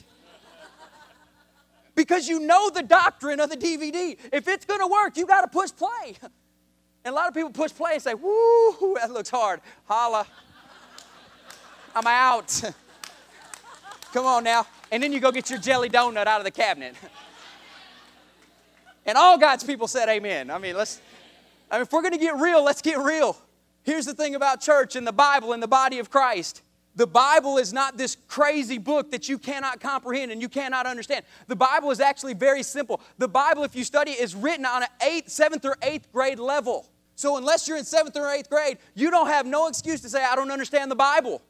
Because 1.95 2.27
you 2.27 2.41
know 2.41 2.69
the 2.69 2.83
doctrine 2.83 3.39
of 3.39 3.49
the 3.49 3.55
DVD. 3.55 4.17
If 4.31 4.47
it's 4.47 4.65
gonna 4.65 4.87
work, 4.87 5.17
you 5.17 5.25
gotta 5.25 5.47
push 5.47 5.71
play. 5.71 6.17
And 7.05 7.13
a 7.13 7.15
lot 7.15 7.27
of 7.27 7.35
people 7.35 7.51
push 7.51 7.71
play 7.71 7.93
and 7.93 8.01
say, 8.01 8.15
woo, 8.15 8.95
that 8.95 9.11
looks 9.11 9.29
hard. 9.29 9.61
Holla. 9.87 10.25
I'm 11.95 12.07
out. 12.07 12.63
Come 14.11 14.25
on 14.25 14.43
now. 14.43 14.65
And 14.91 15.03
then 15.03 15.13
you 15.13 15.19
go 15.19 15.31
get 15.31 15.51
your 15.51 15.59
jelly 15.59 15.87
donut 15.87 16.25
out 16.25 16.39
of 16.39 16.45
the 16.45 16.51
cabinet. 16.51 16.95
and 19.05 19.19
all 19.19 19.37
God's 19.37 19.63
people 19.63 19.87
said 19.87 20.09
amen. 20.09 20.49
I 20.49 20.57
mean, 20.57 20.75
let's, 20.75 20.99
I 21.69 21.75
mean, 21.75 21.83
if 21.83 21.93
we're 21.93 22.01
gonna 22.01 22.17
get 22.17 22.37
real, 22.37 22.63
let's 22.63 22.81
get 22.81 22.97
real. 22.97 23.37
Here's 23.83 24.07
the 24.07 24.15
thing 24.15 24.33
about 24.33 24.61
church 24.61 24.95
and 24.95 25.05
the 25.05 25.13
Bible 25.13 25.53
and 25.53 25.61
the 25.61 25.67
body 25.67 25.99
of 25.99 26.09
Christ. 26.09 26.63
The 26.95 27.05
Bible 27.05 27.59
is 27.59 27.71
not 27.71 27.97
this 27.97 28.17
crazy 28.27 28.79
book 28.79 29.11
that 29.11 29.29
you 29.29 29.37
cannot 29.37 29.79
comprehend 29.79 30.31
and 30.31 30.41
you 30.41 30.49
cannot 30.49 30.87
understand. 30.87 31.23
The 31.47 31.55
Bible 31.55 31.91
is 31.91 31.99
actually 31.99 32.33
very 32.33 32.63
simple. 32.63 32.99
The 33.19 33.27
Bible, 33.27 33.63
if 33.63 33.75
you 33.75 33.83
study 33.83 34.11
it, 34.11 34.21
is 34.21 34.33
written 34.33 34.65
on 34.65 34.81
an 34.83 34.89
eighth, 35.03 35.29
seventh, 35.29 35.65
or 35.65 35.77
eighth 35.83 36.11
grade 36.11 36.39
level. 36.39 36.87
So 37.15 37.37
unless 37.37 37.67
you're 37.67 37.77
in 37.77 37.85
seventh 37.85 38.17
or 38.17 38.29
eighth 38.29 38.49
grade, 38.49 38.77
you 38.93 39.09
don't 39.09 39.27
have 39.27 39.45
no 39.45 39.67
excuse 39.67 40.01
to 40.01 40.09
say, 40.09 40.23
I 40.23 40.35
don't 40.35 40.51
understand 40.51 40.91
the 40.91 40.95
Bible. 40.95 41.41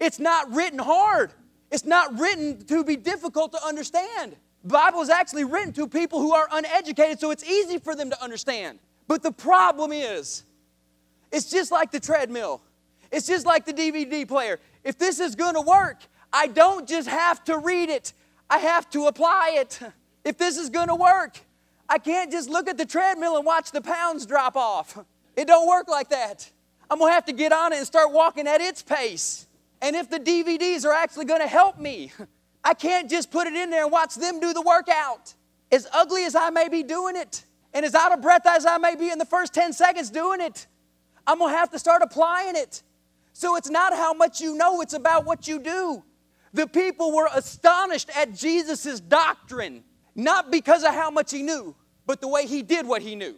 It's 0.00 0.18
not 0.18 0.52
written 0.52 0.78
hard. 0.78 1.32
It's 1.70 1.84
not 1.84 2.18
written 2.18 2.64
to 2.66 2.84
be 2.84 2.96
difficult 2.96 3.52
to 3.52 3.64
understand. 3.64 4.36
The 4.64 4.68
Bible 4.68 5.02
is 5.02 5.10
actually 5.10 5.44
written 5.44 5.72
to 5.74 5.86
people 5.86 6.20
who 6.20 6.32
are 6.32 6.48
uneducated, 6.50 7.20
so 7.20 7.30
it's 7.30 7.44
easy 7.44 7.78
for 7.78 7.94
them 7.94 8.10
to 8.10 8.22
understand. 8.22 8.78
But 9.06 9.22
the 9.22 9.32
problem 9.32 9.92
is, 9.92 10.44
it's 11.30 11.50
just 11.50 11.70
like 11.70 11.90
the 11.90 12.00
treadmill. 12.00 12.62
It's 13.12 13.26
just 13.26 13.46
like 13.46 13.64
the 13.66 13.72
DVD 13.72 14.26
player. 14.26 14.58
If 14.82 14.98
this 14.98 15.20
is 15.20 15.36
going 15.36 15.54
to 15.54 15.60
work, 15.60 16.02
I 16.32 16.48
don't 16.48 16.88
just 16.88 17.08
have 17.08 17.44
to 17.44 17.58
read 17.58 17.88
it, 17.88 18.12
I 18.50 18.58
have 18.58 18.90
to 18.90 19.06
apply 19.06 19.56
it. 19.60 19.80
If 20.24 20.38
this 20.38 20.56
is 20.56 20.70
going 20.70 20.88
to 20.88 20.94
work, 20.94 21.38
I 21.88 21.98
can't 21.98 22.30
just 22.30 22.48
look 22.48 22.68
at 22.68 22.78
the 22.78 22.86
treadmill 22.86 23.36
and 23.36 23.44
watch 23.44 23.70
the 23.70 23.80
pounds 23.80 24.26
drop 24.26 24.56
off. 24.56 24.98
It 25.36 25.46
don't 25.46 25.68
work 25.68 25.88
like 25.88 26.10
that. 26.10 26.50
I'm 26.90 26.98
going 26.98 27.10
to 27.10 27.14
have 27.14 27.26
to 27.26 27.32
get 27.32 27.52
on 27.52 27.72
it 27.72 27.76
and 27.76 27.86
start 27.86 28.12
walking 28.12 28.46
at 28.46 28.60
its 28.60 28.82
pace. 28.82 29.46
And 29.82 29.96
if 29.96 30.08
the 30.08 30.18
DVDs 30.18 30.84
are 30.84 30.92
actually 30.92 31.24
going 31.24 31.40
to 31.40 31.46
help 31.46 31.78
me, 31.78 32.12
I 32.62 32.74
can't 32.74 33.10
just 33.10 33.30
put 33.30 33.46
it 33.46 33.54
in 33.54 33.70
there 33.70 33.82
and 33.82 33.92
watch 33.92 34.14
them 34.14 34.40
do 34.40 34.52
the 34.52 34.62
workout. 34.62 35.34
As 35.70 35.86
ugly 35.92 36.24
as 36.24 36.34
I 36.34 36.50
may 36.50 36.68
be 36.68 36.82
doing 36.82 37.16
it, 37.16 37.44
and 37.72 37.84
as 37.84 37.94
out 37.94 38.12
of 38.12 38.22
breath 38.22 38.46
as 38.46 38.64
I 38.64 38.78
may 38.78 38.94
be 38.94 39.10
in 39.10 39.18
the 39.18 39.24
first 39.24 39.52
10 39.52 39.72
seconds 39.72 40.10
doing 40.10 40.40
it, 40.40 40.66
I'm 41.26 41.38
going 41.38 41.52
to 41.52 41.58
have 41.58 41.70
to 41.72 41.78
start 41.78 42.02
applying 42.02 42.56
it. 42.56 42.82
So 43.32 43.56
it's 43.56 43.68
not 43.68 43.92
how 43.94 44.14
much 44.14 44.40
you 44.40 44.56
know, 44.56 44.80
it's 44.80 44.94
about 44.94 45.24
what 45.24 45.48
you 45.48 45.58
do. 45.58 46.04
The 46.52 46.68
people 46.68 47.12
were 47.12 47.28
astonished 47.34 48.10
at 48.16 48.34
Jesus' 48.34 49.00
doctrine, 49.00 49.82
not 50.14 50.50
because 50.50 50.82
of 50.82 50.94
how 50.94 51.10
much 51.10 51.30
he 51.30 51.42
knew, 51.42 51.74
but 52.06 52.20
the 52.20 52.28
way 52.28 52.46
he 52.46 52.62
did 52.62 52.86
what 52.86 53.02
he 53.02 53.14
knew. 53.14 53.34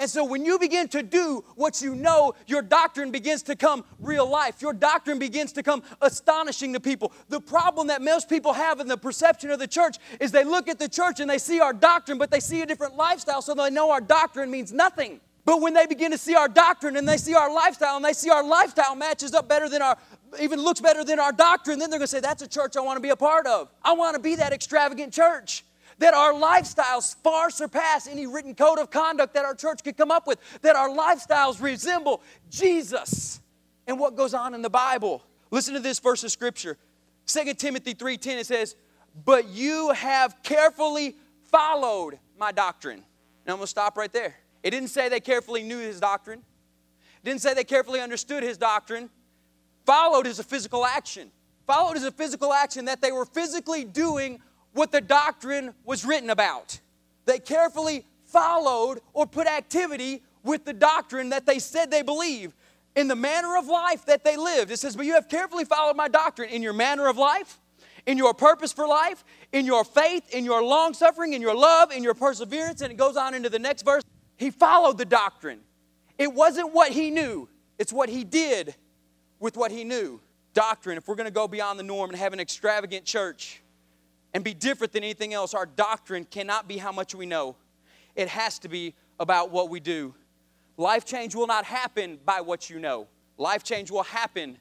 And 0.00 0.08
so 0.08 0.24
when 0.24 0.44
you 0.44 0.58
begin 0.60 0.86
to 0.88 1.02
do 1.02 1.44
what 1.56 1.82
you 1.82 1.94
know, 1.94 2.34
your 2.46 2.62
doctrine 2.62 3.10
begins 3.10 3.42
to 3.44 3.56
come 3.56 3.84
real 3.98 4.28
life. 4.30 4.62
Your 4.62 4.72
doctrine 4.72 5.18
begins 5.18 5.52
to 5.54 5.62
come 5.62 5.82
astonishing 6.00 6.72
to 6.74 6.80
people. 6.80 7.12
The 7.28 7.40
problem 7.40 7.88
that 7.88 8.00
most 8.00 8.28
people 8.28 8.52
have 8.52 8.78
in 8.78 8.86
the 8.86 8.96
perception 8.96 9.50
of 9.50 9.58
the 9.58 9.66
church 9.66 9.96
is 10.20 10.30
they 10.30 10.44
look 10.44 10.68
at 10.68 10.78
the 10.78 10.88
church 10.88 11.18
and 11.18 11.28
they 11.28 11.38
see 11.38 11.58
our 11.58 11.72
doctrine, 11.72 12.16
but 12.16 12.30
they 12.30 12.38
see 12.38 12.62
a 12.62 12.66
different 12.66 12.96
lifestyle, 12.96 13.42
so 13.42 13.54
they 13.54 13.70
know 13.70 13.90
our 13.90 14.00
doctrine 14.00 14.52
means 14.52 14.72
nothing. 14.72 15.20
But 15.44 15.60
when 15.62 15.74
they 15.74 15.86
begin 15.86 16.12
to 16.12 16.18
see 16.18 16.36
our 16.36 16.48
doctrine 16.48 16.96
and 16.96 17.08
they 17.08 17.16
see 17.16 17.34
our 17.34 17.52
lifestyle 17.52 17.96
and 17.96 18.04
they 18.04 18.12
see 18.12 18.30
our 18.30 18.44
lifestyle 18.44 18.94
matches 18.94 19.34
up 19.34 19.48
better 19.48 19.68
than 19.68 19.82
our, 19.82 19.96
even 20.38 20.60
looks 20.60 20.80
better 20.80 21.02
than 21.02 21.18
our 21.18 21.32
doctrine, 21.32 21.78
then 21.80 21.90
they're 21.90 21.98
to 21.98 22.06
say, 22.06 22.20
That's 22.20 22.42
a 22.42 22.48
church 22.48 22.76
I 22.76 22.80
want 22.82 22.98
to 22.98 23.00
be 23.00 23.08
a 23.08 23.16
part 23.16 23.46
of. 23.46 23.68
I 23.82 23.94
want 23.94 24.14
to 24.14 24.22
be 24.22 24.36
that 24.36 24.52
extravagant 24.52 25.12
church. 25.12 25.64
That 25.98 26.14
our 26.14 26.32
lifestyles 26.32 27.16
far 27.22 27.50
surpass 27.50 28.06
any 28.06 28.26
written 28.26 28.54
code 28.54 28.78
of 28.78 28.90
conduct 28.90 29.34
that 29.34 29.44
our 29.44 29.54
church 29.54 29.82
could 29.82 29.96
come 29.96 30.10
up 30.10 30.26
with. 30.26 30.38
That 30.62 30.76
our 30.76 30.88
lifestyles 30.88 31.60
resemble 31.60 32.22
Jesus 32.50 33.40
and 33.86 33.98
what 33.98 34.14
goes 34.14 34.34
on 34.34 34.54
in 34.54 34.62
the 34.62 34.70
Bible. 34.70 35.22
Listen 35.50 35.74
to 35.74 35.80
this 35.80 35.98
verse 35.98 36.22
of 36.22 36.30
scripture. 36.30 36.78
2 37.26 37.54
Timothy 37.54 37.94
3:10 37.94 38.38
it 38.38 38.46
says, 38.46 38.76
"But 39.24 39.48
you 39.48 39.90
have 39.90 40.42
carefully 40.42 41.16
followed 41.50 42.18
my 42.38 42.52
doctrine." 42.52 43.04
Now 43.46 43.54
I'm 43.54 43.58
going 43.58 43.64
to 43.64 43.66
stop 43.66 43.96
right 43.96 44.12
there. 44.12 44.36
It 44.62 44.70
didn't 44.70 44.88
say 44.88 45.08
they 45.08 45.20
carefully 45.20 45.62
knew 45.62 45.78
his 45.78 46.00
doctrine. 46.00 46.40
It 46.40 47.24
didn't 47.24 47.40
say 47.40 47.54
they 47.54 47.64
carefully 47.64 48.00
understood 48.00 48.42
his 48.42 48.58
doctrine. 48.58 49.10
Followed 49.86 50.26
is 50.26 50.38
a 50.38 50.44
physical 50.44 50.84
action. 50.84 51.32
Followed 51.66 51.96
is 51.96 52.04
a 52.04 52.12
physical 52.12 52.52
action 52.52 52.84
that 52.84 53.00
they 53.00 53.10
were 53.10 53.24
physically 53.24 53.84
doing 53.84 54.42
what 54.78 54.92
the 54.92 55.00
doctrine 55.00 55.74
was 55.84 56.04
written 56.04 56.30
about. 56.30 56.78
They 57.26 57.40
carefully 57.40 58.06
followed 58.24 59.00
or 59.12 59.26
put 59.26 59.48
activity 59.48 60.22
with 60.44 60.64
the 60.64 60.72
doctrine 60.72 61.30
that 61.30 61.46
they 61.46 61.58
said 61.58 61.90
they 61.90 62.02
believe 62.02 62.54
in 62.94 63.08
the 63.08 63.16
manner 63.16 63.58
of 63.58 63.66
life 63.66 64.06
that 64.06 64.22
they 64.24 64.36
lived. 64.36 64.70
It 64.70 64.78
says, 64.78 64.94
But 64.94 65.04
you 65.04 65.14
have 65.14 65.28
carefully 65.28 65.64
followed 65.64 65.96
my 65.96 66.06
doctrine 66.06 66.48
in 66.50 66.62
your 66.62 66.72
manner 66.72 67.08
of 67.08 67.18
life, 67.18 67.58
in 68.06 68.16
your 68.16 68.32
purpose 68.32 68.72
for 68.72 68.86
life, 68.86 69.24
in 69.52 69.66
your 69.66 69.84
faith, 69.84 70.32
in 70.32 70.44
your 70.44 70.62
long 70.62 70.94
suffering, 70.94 71.32
in 71.32 71.42
your 71.42 71.56
love, 71.56 71.90
in 71.90 72.04
your 72.04 72.14
perseverance. 72.14 72.80
And 72.80 72.92
it 72.92 72.96
goes 72.96 73.16
on 73.16 73.34
into 73.34 73.50
the 73.50 73.58
next 73.58 73.82
verse. 73.82 74.04
He 74.36 74.52
followed 74.52 74.96
the 74.96 75.04
doctrine. 75.04 75.58
It 76.18 76.32
wasn't 76.32 76.72
what 76.72 76.92
he 76.92 77.10
knew, 77.10 77.48
it's 77.78 77.92
what 77.92 78.08
he 78.08 78.22
did 78.22 78.76
with 79.40 79.56
what 79.56 79.72
he 79.72 79.82
knew. 79.82 80.20
Doctrine, 80.54 80.98
if 80.98 81.08
we're 81.08 81.16
going 81.16 81.26
to 81.26 81.32
go 81.32 81.48
beyond 81.48 81.78
the 81.78 81.84
norm 81.84 82.10
and 82.10 82.18
have 82.18 82.32
an 82.32 82.40
extravagant 82.40 83.04
church 83.04 83.60
and 84.34 84.44
be 84.44 84.54
different 84.54 84.92
than 84.92 85.02
anything 85.02 85.34
else, 85.34 85.54
our 85.54 85.66
doctrine 85.66 86.24
cannot 86.24 86.68
be 86.68 86.76
how 86.76 86.92
much 86.92 87.14
we 87.14 87.26
know. 87.26 87.56
It 88.14 88.28
has 88.28 88.58
to 88.60 88.68
be 88.68 88.94
about 89.18 89.50
what 89.50 89.70
we 89.70 89.80
do. 89.80 90.14
Life 90.76 91.04
change 91.04 91.34
will 91.34 91.46
not 91.46 91.64
happen 91.64 92.18
by 92.24 92.40
what 92.40 92.70
you 92.70 92.78
know, 92.78 93.08
life 93.36 93.64
change 93.64 93.90
will 93.90 94.04
happen 94.04 94.58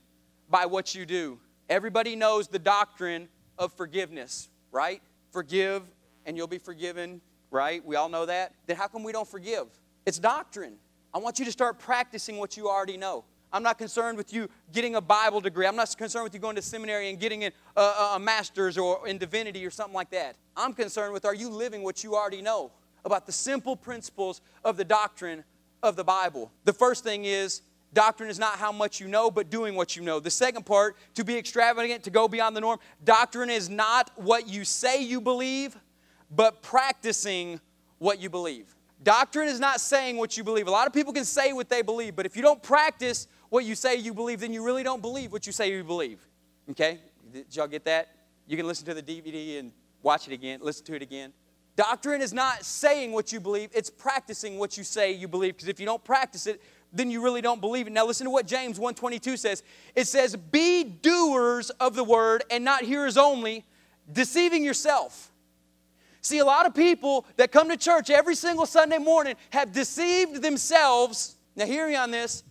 by 0.49 0.65
what 0.65 0.95
you 0.95 1.05
do. 1.05 1.39
Everybody 1.69 2.15
knows 2.15 2.47
the 2.47 2.59
doctrine 2.59 3.27
of 3.57 3.73
forgiveness, 3.73 4.49
right? 4.71 5.01
Forgive 5.31 5.83
and 6.25 6.37
you'll 6.37 6.47
be 6.47 6.57
forgiven 6.57 7.21
right? 7.51 7.83
We 7.85 7.95
all 7.95 8.09
know 8.09 8.25
that. 8.25 8.53
Then 8.65 8.77
how 8.77 8.87
come 8.87 9.03
we 9.03 9.11
don't 9.11 9.27
forgive? 9.27 9.67
It's 10.05 10.19
doctrine. 10.19 10.75
I 11.13 11.19
want 11.19 11.39
you 11.39 11.45
to 11.45 11.51
start 11.51 11.79
practicing 11.79 12.37
what 12.37 12.57
you 12.57 12.69
already 12.69 12.97
know. 12.97 13.25
I'm 13.51 13.63
not 13.63 13.77
concerned 13.77 14.17
with 14.17 14.33
you 14.33 14.49
getting 14.73 14.95
a 14.95 15.01
Bible 15.01 15.39
degree. 15.39 15.65
I'm 15.65 15.75
not 15.75 15.95
concerned 15.97 16.23
with 16.23 16.33
you 16.33 16.39
going 16.39 16.55
to 16.55 16.61
seminary 16.61 17.09
and 17.09 17.19
getting 17.19 17.45
a, 17.45 17.47
a, 17.47 17.51
uh, 17.77 17.81
uh, 17.97 18.15
a 18.15 18.19
master's 18.19 18.77
or 18.77 19.07
in 19.07 19.17
divinity 19.17 19.65
or 19.65 19.69
something 19.69 19.93
like 19.93 20.09
that. 20.11 20.35
I'm 20.55 20.73
concerned 20.73 21.13
with 21.13 21.25
are 21.25 21.35
you 21.35 21.49
living 21.49 21.83
what 21.83 22.03
you 22.03 22.15
already 22.15 22.41
know 22.41 22.71
about 23.05 23.25
the 23.25 23.31
simple 23.31 23.75
principles 23.75 24.41
of 24.63 24.75
the 24.77 24.83
doctrine 24.83 25.43
of 25.81 25.95
the 25.95 26.03
Bible. 26.03 26.51
The 26.65 26.73
first 26.73 27.03
thing 27.03 27.25
is 27.25 27.61
doctrine 27.93 28.29
is 28.29 28.37
not 28.37 28.57
how 28.57 28.71
much 28.71 28.99
you 28.99 29.07
know, 29.07 29.31
but 29.31 29.49
doing 29.49 29.75
what 29.75 29.95
you 29.95 30.01
know. 30.01 30.19
The 30.19 30.31
second 30.31 30.65
part, 30.65 30.97
to 31.15 31.23
be 31.23 31.37
extravagant, 31.37 32.03
to 32.03 32.09
go 32.09 32.27
beyond 32.27 32.55
the 32.55 32.61
norm, 32.61 32.79
doctrine 33.03 33.49
is 33.49 33.69
not 33.69 34.11
what 34.15 34.47
you 34.47 34.65
say 34.65 35.01
you 35.01 35.21
believe, 35.21 35.77
but 36.29 36.61
practicing 36.61 37.61
what 37.97 38.19
you 38.19 38.29
believe. 38.29 38.75
Doctrine 39.03 39.47
is 39.47 39.59
not 39.59 39.79
saying 39.79 40.17
what 40.17 40.37
you 40.37 40.43
believe. 40.43 40.67
A 40.67 40.71
lot 40.71 40.87
of 40.87 40.93
people 40.93 41.13
can 41.13 41.25
say 41.25 41.53
what 41.53 41.69
they 41.69 41.81
believe, 41.81 42.15
but 42.15 42.25
if 42.25 42.35
you 42.35 42.41
don't 42.41 42.61
practice 42.61 43.27
what 43.49 43.65
you 43.65 43.75
say 43.75 43.95
you 43.95 44.13
believe, 44.13 44.39
then 44.39 44.53
you 44.53 44.63
really 44.63 44.83
don't 44.83 45.01
believe 45.01 45.31
what 45.31 45.45
you 45.45 45.51
say 45.51 45.71
you 45.71 45.83
believe. 45.83 46.19
Okay? 46.71 46.99
Did 47.31 47.55
y'all 47.55 47.67
get 47.67 47.85
that? 47.85 48.09
You 48.47 48.57
can 48.57 48.67
listen 48.67 48.85
to 48.85 48.93
the 48.93 49.03
DVD 49.03 49.59
and 49.59 49.71
watch 50.01 50.27
it 50.27 50.33
again, 50.33 50.59
listen 50.61 50.85
to 50.85 50.95
it 50.95 51.01
again. 51.01 51.33
Doctrine 51.75 52.21
is 52.21 52.33
not 52.33 52.65
saying 52.65 53.11
what 53.11 53.31
you 53.31 53.39
believe, 53.39 53.69
it's 53.73 53.89
practicing 53.89 54.57
what 54.57 54.77
you 54.77 54.83
say 54.83 55.11
you 55.11 55.27
believe. 55.27 55.55
Because 55.55 55.67
if 55.69 55.79
you 55.79 55.85
don't 55.85 56.03
practice 56.03 56.47
it, 56.47 56.61
then 56.91 57.11
you 57.11 57.21
really 57.21 57.41
don't 57.41 57.61
believe 57.61 57.87
it. 57.87 57.91
Now 57.91 58.05
listen 58.05 58.25
to 58.25 58.31
what 58.31 58.47
James 58.47 58.79
1:22 58.79 59.37
says. 59.37 59.61
It 59.93 60.07
says, 60.07 60.35
"Be 60.35 60.83
doers 60.83 61.69
of 61.71 61.95
the 61.95 62.03
word 62.03 62.43
and 62.49 62.63
not 62.63 62.83
hearers 62.83 63.17
only, 63.17 63.65
deceiving 64.11 64.63
yourself." 64.63 65.31
See, 66.21 66.39
a 66.39 66.45
lot 66.45 66.65
of 66.65 66.73
people 66.73 67.25
that 67.35 67.51
come 67.51 67.69
to 67.69 67.77
church 67.77 68.09
every 68.09 68.35
single 68.35 68.65
Sunday 68.65 68.97
morning 68.97 69.35
have 69.51 69.71
deceived 69.71 70.41
themselves. 70.41 71.35
Now, 71.55 71.65
hear 71.65 71.87
me 71.87 71.95
on 71.95 72.11
this. 72.11 72.43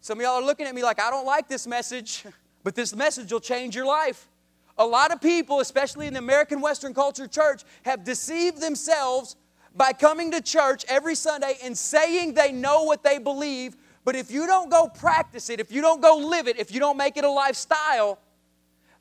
Some 0.00 0.18
of 0.18 0.22
y'all 0.24 0.34
are 0.34 0.44
looking 0.44 0.66
at 0.66 0.74
me 0.74 0.82
like, 0.82 1.00
I 1.00 1.10
don't 1.10 1.26
like 1.26 1.48
this 1.48 1.66
message, 1.66 2.24
but 2.64 2.74
this 2.74 2.94
message 2.94 3.32
will 3.32 3.40
change 3.40 3.76
your 3.76 3.86
life. 3.86 4.28
A 4.78 4.86
lot 4.86 5.12
of 5.12 5.20
people, 5.20 5.60
especially 5.60 6.06
in 6.06 6.14
the 6.14 6.18
American 6.18 6.60
Western 6.60 6.94
culture 6.94 7.26
church, 7.26 7.62
have 7.82 8.02
deceived 8.02 8.60
themselves 8.60 9.36
by 9.74 9.92
coming 9.92 10.30
to 10.30 10.40
church 10.40 10.84
every 10.88 11.14
Sunday 11.14 11.58
and 11.62 11.76
saying 11.76 12.34
they 12.34 12.50
know 12.50 12.84
what 12.84 13.04
they 13.04 13.18
believe, 13.18 13.76
but 14.04 14.16
if 14.16 14.30
you 14.30 14.46
don't 14.46 14.70
go 14.70 14.88
practice 14.88 15.50
it, 15.50 15.60
if 15.60 15.70
you 15.70 15.82
don't 15.82 16.00
go 16.00 16.16
live 16.16 16.48
it, 16.48 16.58
if 16.58 16.72
you 16.72 16.80
don't 16.80 16.96
make 16.96 17.16
it 17.16 17.24
a 17.24 17.30
lifestyle, 17.30 18.18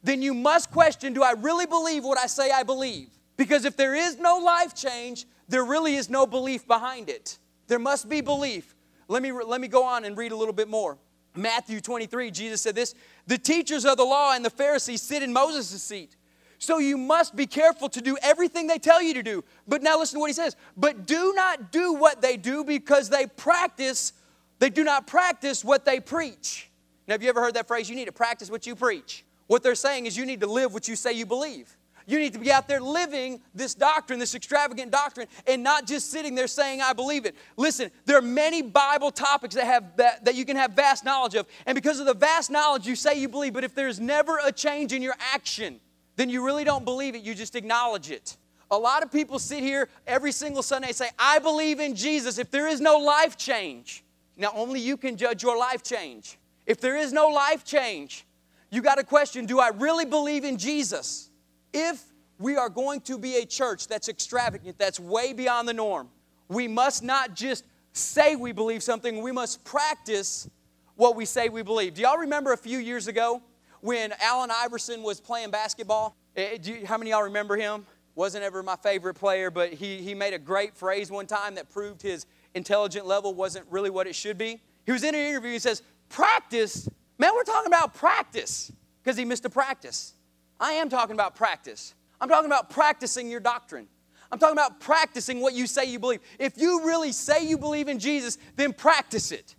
then 0.04 0.22
you 0.22 0.34
must 0.34 0.70
question 0.72 1.14
do 1.14 1.24
I 1.24 1.32
really 1.32 1.66
believe 1.66 2.04
what 2.04 2.18
I 2.18 2.28
say 2.28 2.52
I 2.52 2.64
believe? 2.64 3.10
Because 3.38 3.64
if 3.64 3.78
there 3.78 3.96
is 3.96 4.20
no 4.20 4.38
life 4.38 4.76
change, 4.76 5.26
there 5.48 5.64
really 5.64 5.96
is 5.96 6.10
no 6.10 6.28
belief 6.28 6.68
behind 6.68 7.10
it. 7.10 7.38
There 7.68 7.80
must 7.80 8.10
be 8.10 8.22
belief. 8.22 8.76
Let 9.10 9.24
me, 9.24 9.32
let 9.32 9.60
me 9.60 9.68
go 9.68 9.84
on 9.84 10.06
and 10.06 10.18
read 10.18 10.32
a 10.32 10.38
little 10.38 10.54
bit 10.54 10.70
more. 10.70 10.98
Matthew 11.36 11.82
23, 11.82 12.32
Jesus 12.32 12.62
said 12.62 12.76
this 12.76 12.96
The 13.28 13.38
teachers 13.38 13.84
of 13.84 13.98
the 13.98 14.06
law 14.06 14.34
and 14.34 14.46
the 14.46 14.50
Pharisees 14.50 15.02
sit 15.02 15.22
in 15.22 15.34
Moses' 15.34 15.82
seat. 15.84 16.16
So 16.60 16.78
you 16.78 16.98
must 16.98 17.36
be 17.36 17.48
careful 17.48 17.88
to 17.90 18.02
do 18.02 18.18
everything 18.22 18.68
they 18.68 18.80
tell 18.80 19.02
you 19.02 19.14
to 19.16 19.24
do. 19.24 19.44
But 19.68 19.82
now 19.82 19.98
listen 19.98 20.18
to 20.18 20.20
what 20.20 20.28
he 20.28 20.34
says. 20.34 20.56
But 20.76 21.08
do 21.08 21.34
not 21.34 21.72
do 21.72 21.94
what 21.94 22.22
they 22.22 22.36
do 22.36 22.64
because 22.66 23.10
they 23.10 23.28
practice, 23.28 24.14
they 24.60 24.70
do 24.70 24.84
not 24.84 25.08
practice 25.08 25.64
what 25.64 25.86
they 25.86 26.00
preach. 26.00 26.70
Now, 27.08 27.14
have 27.14 27.24
you 27.24 27.30
ever 27.30 27.42
heard 27.42 27.54
that 27.54 27.68
phrase? 27.68 27.90
You 27.90 27.96
need 27.96 28.06
to 28.06 28.12
practice 28.12 28.52
what 28.52 28.68
you 28.68 28.76
preach. 28.76 29.24
What 29.48 29.64
they're 29.64 29.74
saying 29.74 30.06
is 30.06 30.16
you 30.16 30.26
need 30.26 30.42
to 30.42 30.48
live 30.48 30.74
what 30.74 30.88
you 30.88 30.96
say 30.96 31.14
you 31.14 31.26
believe. 31.26 31.76
You 32.10 32.18
need 32.18 32.34
to 32.34 32.40
be 32.40 32.52
out 32.52 32.68
there 32.68 32.82
living 32.82 33.40
this 33.54 33.76
doctrine, 33.76 34.18
this 34.18 34.34
extravagant 34.34 34.92
doctrine, 34.92 35.28
and 35.46 35.62
not 35.62 35.86
just 35.86 36.10
sitting 36.10 36.34
there 36.34 36.48
saying, 36.48 36.82
I 36.82 36.92
believe 36.92 37.28
it. 37.28 37.36
Listen, 37.56 37.92
there 38.06 38.18
are 38.18 38.22
many 38.24 38.64
Bible 38.64 39.12
topics 39.12 39.54
that, 39.54 39.66
have, 39.66 39.96
that, 39.98 40.26
that 40.26 40.34
you 40.34 40.44
can 40.44 40.58
have 40.58 40.72
vast 40.72 41.06
knowledge 41.06 41.36
of. 41.36 41.46
And 41.68 41.76
because 41.76 42.00
of 42.00 42.08
the 42.08 42.16
vast 42.16 42.50
knowledge, 42.50 42.88
you 42.88 42.96
say 42.96 43.20
you 43.20 43.30
believe, 43.30 43.54
but 43.54 43.64
if 43.64 43.76
there's 43.76 44.00
never 44.00 44.40
a 44.44 44.52
change 44.52 44.92
in 44.92 45.04
your 45.04 45.14
action, 45.34 45.80
then 46.16 46.32
you 46.32 46.44
really 46.44 46.64
don't 46.64 46.84
believe 46.84 47.14
it, 47.14 47.22
you 47.22 47.36
just 47.36 47.56
acknowledge 47.56 48.10
it. 48.10 48.38
A 48.72 48.78
lot 48.78 49.04
of 49.04 49.12
people 49.12 49.38
sit 49.38 49.60
here 49.62 49.88
every 50.08 50.32
single 50.32 50.64
Sunday 50.64 50.88
and 50.88 50.96
say, 50.96 51.10
I 51.20 51.38
believe 51.38 51.80
in 51.80 51.94
Jesus. 51.96 52.40
If 52.40 52.50
there 52.50 52.68
is 52.68 52.82
no 52.82 52.98
life 52.98 53.38
change, 53.38 54.04
now 54.36 54.52
only 54.56 54.80
you 54.80 54.98
can 54.98 55.16
judge 55.16 55.44
your 55.44 55.60
life 55.60 55.84
change. 55.84 56.40
If 56.66 56.82
there 56.82 56.98
is 56.98 57.14
no 57.14 57.28
life 57.28 57.64
change, 57.64 58.26
you 58.72 58.82
got 58.82 58.96
to 58.96 59.04
question 59.04 59.46
do 59.46 59.60
I 59.60 59.70
really 59.70 60.06
believe 60.06 60.44
in 60.44 60.58
Jesus? 60.58 61.29
If 61.74 62.04
we 62.40 62.56
are 62.56 62.70
going 62.70 63.02
to 63.02 63.18
be 63.18 63.38
a 63.38 63.46
church 63.46 63.88
that's 63.88 64.10
extravagant, 64.10 64.78
that's 64.78 65.00
way 65.00 65.34
beyond 65.34 65.68
the 65.68 65.74
norm, 65.74 66.10
we 66.48 66.68
must 66.68 67.04
not 67.04 67.36
just 67.36 67.66
say 67.94 68.36
we 68.36 68.52
believe 68.52 68.82
something, 68.84 69.22
we 69.22 69.32
must 69.32 69.64
practice 69.64 70.50
what 70.96 71.16
we 71.16 71.26
say 71.26 71.50
we 71.50 71.62
believe. 71.62 71.94
Do 71.94 72.02
y'all 72.02 72.18
remember 72.18 72.54
a 72.54 72.58
few 72.58 72.78
years 72.78 73.08
ago 73.08 73.42
when 73.82 74.14
Allen 74.22 74.50
Iverson 74.52 75.04
was 75.04 75.20
playing 75.20 75.52
basketball? 75.52 76.16
Eh, 76.36 76.58
you, 76.64 76.86
how 76.86 76.98
many 76.98 77.12
y'all 77.12 77.24
remember 77.24 77.56
him? 77.56 77.86
Wasn't 78.16 78.44
ever 78.44 78.64
my 78.64 78.76
favorite 78.76 79.14
player, 79.14 79.50
but 79.50 79.72
he, 79.72 79.98
he 79.98 80.14
made 80.14 80.34
a 80.34 80.40
great 80.40 80.76
phrase 80.76 81.10
one 81.10 81.26
time 81.26 81.56
that 81.56 81.70
proved 81.70 82.02
his 82.02 82.26
intelligent 82.54 83.06
level 83.06 83.34
wasn't 83.34 83.66
really 83.70 83.90
what 83.90 84.08
it 84.08 84.16
should 84.16 84.38
be. 84.38 84.60
He 84.86 84.92
was 84.92 85.04
in 85.04 85.16
an 85.16 85.22
interview, 85.22 85.52
he 85.52 85.60
says, 85.60 85.84
Practice? 86.10 86.90
Man, 87.18 87.32
we're 87.36 87.44
talking 87.44 87.68
about 87.68 87.94
practice 87.94 88.72
because 89.04 89.18
he 89.18 89.24
missed 89.24 89.46
a 89.46 89.50
practice. 89.50 90.16
I 90.60 90.74
am 90.74 90.90
talking 90.90 91.16
about 91.16 91.36
practice. 91.36 91.94
I'm 92.20 92.30
talking 92.30 92.48
about 92.48 92.70
practicing 92.70 93.30
your 93.30 93.40
doctrine. 93.40 93.88
I'm 94.32 94.40
talking 94.40 94.58
about 94.58 94.80
practicing 94.80 95.40
what 95.40 95.54
you 95.54 95.66
say 95.66 95.86
you 95.86 96.00
believe. 96.00 96.20
If 96.38 96.58
you 96.58 96.86
really 96.86 97.12
say 97.12 97.48
you 97.48 97.58
believe 97.58 97.88
in 97.88 98.00
Jesus, 98.00 98.38
then 98.56 98.74
practice 98.74 99.32
it. 99.32 99.56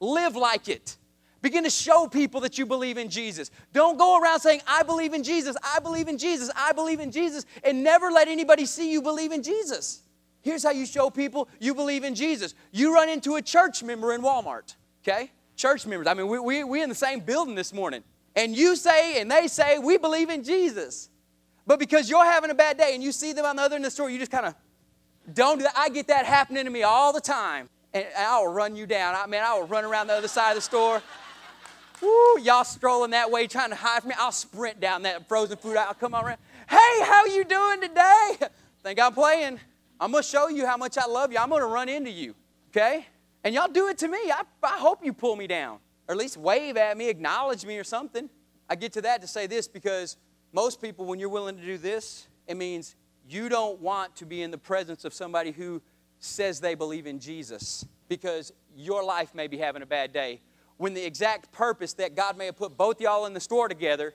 Live 0.00 0.36
like 0.36 0.68
it. 0.68 0.96
Begin 1.42 1.64
to 1.64 1.70
show 1.70 2.06
people 2.06 2.40
that 2.42 2.58
you 2.58 2.66
believe 2.66 2.98
in 2.98 3.08
Jesus. 3.08 3.50
Don't 3.72 3.98
go 3.98 4.20
around 4.20 4.40
saying, 4.40 4.60
I 4.66 4.82
believe 4.82 5.14
in 5.14 5.22
Jesus, 5.22 5.56
I 5.62 5.80
believe 5.80 6.08
in 6.08 6.18
Jesus, 6.18 6.50
I 6.54 6.72
believe 6.72 7.00
in 7.00 7.10
Jesus, 7.10 7.46
and 7.64 7.82
never 7.82 8.10
let 8.10 8.28
anybody 8.28 8.66
see 8.66 8.92
you 8.92 9.00
believe 9.00 9.32
in 9.32 9.42
Jesus. 9.42 10.02
Here's 10.42 10.62
how 10.62 10.70
you 10.70 10.86
show 10.86 11.10
people 11.10 11.48
you 11.58 11.74
believe 11.74 12.04
in 12.04 12.14
Jesus. 12.14 12.54
You 12.72 12.94
run 12.94 13.08
into 13.08 13.36
a 13.36 13.42
church 13.42 13.82
member 13.82 14.14
in 14.14 14.22
Walmart, 14.22 14.74
okay? 15.02 15.30
Church 15.56 15.86
members. 15.86 16.06
I 16.06 16.14
mean, 16.14 16.28
we, 16.28 16.38
we, 16.38 16.64
we 16.64 16.82
in 16.82 16.88
the 16.88 16.94
same 16.94 17.20
building 17.20 17.54
this 17.54 17.72
morning 17.72 18.02
and 18.36 18.56
you 18.56 18.76
say 18.76 19.20
and 19.20 19.30
they 19.30 19.48
say, 19.48 19.78
we 19.78 19.98
believe 19.98 20.30
in 20.30 20.44
Jesus. 20.44 21.08
But 21.66 21.78
because 21.78 22.08
you're 22.08 22.24
having 22.24 22.50
a 22.50 22.54
bad 22.54 22.78
day 22.78 22.94
and 22.94 23.02
you 23.02 23.12
see 23.12 23.32
them 23.32 23.44
on 23.44 23.56
the 23.56 23.62
other 23.62 23.76
end 23.76 23.84
of 23.84 23.90
the 23.90 23.94
store, 23.94 24.10
you 24.10 24.18
just 24.18 24.30
kind 24.30 24.46
of 24.46 24.54
don't 25.32 25.58
do 25.58 25.64
that. 25.64 25.74
I 25.76 25.88
get 25.88 26.08
that 26.08 26.26
happening 26.26 26.64
to 26.64 26.70
me 26.70 26.82
all 26.82 27.12
the 27.12 27.20
time. 27.20 27.68
And 27.92 28.06
I 28.16 28.40
will 28.40 28.52
run 28.52 28.76
you 28.76 28.86
down. 28.86 29.16
I 29.16 29.26
mean, 29.26 29.40
I 29.44 29.58
will 29.58 29.66
run 29.66 29.84
around 29.84 30.06
the 30.06 30.14
other 30.14 30.28
side 30.28 30.50
of 30.50 30.56
the 30.56 30.62
store. 30.62 31.02
Woo, 32.00 32.40
y'all 32.40 32.64
strolling 32.64 33.10
that 33.10 33.30
way 33.30 33.46
trying 33.46 33.70
to 33.70 33.76
hide 33.76 34.00
from 34.00 34.10
me. 34.10 34.14
I'll 34.18 34.32
sprint 34.32 34.80
down 34.80 35.02
that 35.02 35.28
frozen 35.28 35.56
food 35.56 35.76
aisle. 35.76 35.94
Come 35.94 36.14
on 36.14 36.24
around. 36.24 36.38
Hey, 36.68 37.02
how 37.02 37.26
you 37.26 37.44
doing 37.44 37.80
today? 37.80 38.36
Think 38.82 39.00
I'm 39.00 39.12
playing? 39.12 39.60
I'm 40.00 40.12
going 40.12 40.22
to 40.22 40.28
show 40.28 40.48
you 40.48 40.66
how 40.66 40.76
much 40.76 40.96
I 40.96 41.06
love 41.06 41.32
you. 41.32 41.38
I'm 41.38 41.50
going 41.50 41.60
to 41.60 41.66
run 41.66 41.88
into 41.88 42.10
you. 42.10 42.34
Okay? 42.70 43.06
And 43.44 43.54
y'all 43.54 43.68
do 43.68 43.88
it 43.88 43.98
to 43.98 44.08
me. 44.08 44.18
I, 44.30 44.42
I 44.62 44.78
hope 44.78 45.04
you 45.04 45.12
pull 45.12 45.36
me 45.36 45.46
down 45.46 45.78
or 46.10 46.12
at 46.12 46.18
least 46.18 46.36
wave 46.36 46.76
at 46.76 46.96
me, 46.96 47.08
acknowledge 47.08 47.64
me, 47.64 47.78
or 47.78 47.84
something. 47.84 48.28
I 48.68 48.74
get 48.74 48.92
to 48.94 49.02
that 49.02 49.20
to 49.20 49.28
say 49.28 49.46
this 49.46 49.68
because 49.68 50.16
most 50.52 50.82
people, 50.82 51.04
when 51.04 51.20
you're 51.20 51.28
willing 51.28 51.56
to 51.56 51.64
do 51.64 51.78
this, 51.78 52.26
it 52.48 52.56
means 52.56 52.96
you 53.28 53.48
don't 53.48 53.80
want 53.80 54.16
to 54.16 54.26
be 54.26 54.42
in 54.42 54.50
the 54.50 54.58
presence 54.58 55.04
of 55.04 55.14
somebody 55.14 55.52
who 55.52 55.80
says 56.18 56.58
they 56.58 56.74
believe 56.74 57.06
in 57.06 57.20
Jesus 57.20 57.86
because 58.08 58.52
your 58.74 59.04
life 59.04 59.36
may 59.36 59.46
be 59.46 59.56
having 59.56 59.82
a 59.82 59.86
bad 59.86 60.12
day. 60.12 60.40
When 60.78 60.94
the 60.94 61.06
exact 61.06 61.52
purpose 61.52 61.92
that 61.92 62.16
God 62.16 62.36
may 62.36 62.46
have 62.46 62.56
put 62.56 62.76
both 62.76 63.00
y'all 63.00 63.26
in 63.26 63.32
the 63.32 63.38
store 63.38 63.68
together 63.68 64.12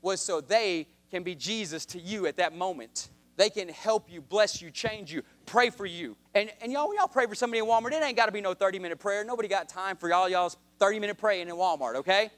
was 0.00 0.22
so 0.22 0.40
they 0.40 0.88
can 1.10 1.24
be 1.24 1.34
Jesus 1.34 1.84
to 1.86 2.00
you 2.00 2.26
at 2.26 2.38
that 2.38 2.56
moment. 2.56 3.10
They 3.38 3.50
can 3.50 3.68
help 3.68 4.10
you, 4.10 4.20
bless 4.20 4.60
you, 4.60 4.68
change 4.68 5.12
you, 5.12 5.22
pray 5.46 5.70
for 5.70 5.86
you. 5.86 6.16
And, 6.34 6.50
and 6.60 6.72
y'all, 6.72 6.92
y'all 6.92 7.06
pray 7.06 7.24
for 7.26 7.36
somebody 7.36 7.60
in 7.60 7.66
Walmart, 7.66 7.92
it 7.92 8.02
ain't 8.02 8.16
got 8.16 8.26
to 8.26 8.32
be 8.32 8.40
no 8.40 8.52
30 8.52 8.80
minute 8.80 8.98
prayer. 8.98 9.24
Nobody 9.24 9.46
got 9.46 9.68
time 9.68 9.96
for 9.96 10.08
y'all, 10.08 10.28
y'all's 10.28 10.56
30 10.80 10.98
minute 10.98 11.18
praying 11.18 11.48
in 11.48 11.54
Walmart, 11.54 11.94
okay? 11.94 12.30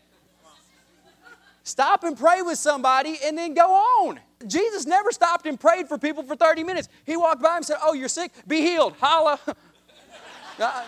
Stop 1.63 2.05
and 2.05 2.19
pray 2.19 2.43
with 2.43 2.59
somebody 2.59 3.19
and 3.25 3.37
then 3.37 3.55
go 3.55 3.73
on. 3.73 4.21
Jesus 4.47 4.85
never 4.85 5.11
stopped 5.11 5.47
and 5.47 5.59
prayed 5.59 5.89
for 5.89 5.97
people 5.97 6.23
for 6.23 6.37
30 6.37 6.65
minutes. 6.65 6.91
He 7.07 7.17
walked 7.17 7.43
by 7.43 7.57
and 7.57 7.65
said, 7.65 7.79
Oh, 7.83 7.95
you're 7.95 8.09
sick? 8.09 8.33
Be 8.47 8.61
healed. 8.61 8.95
Holla. 9.01 9.41
Uh, 10.63 10.85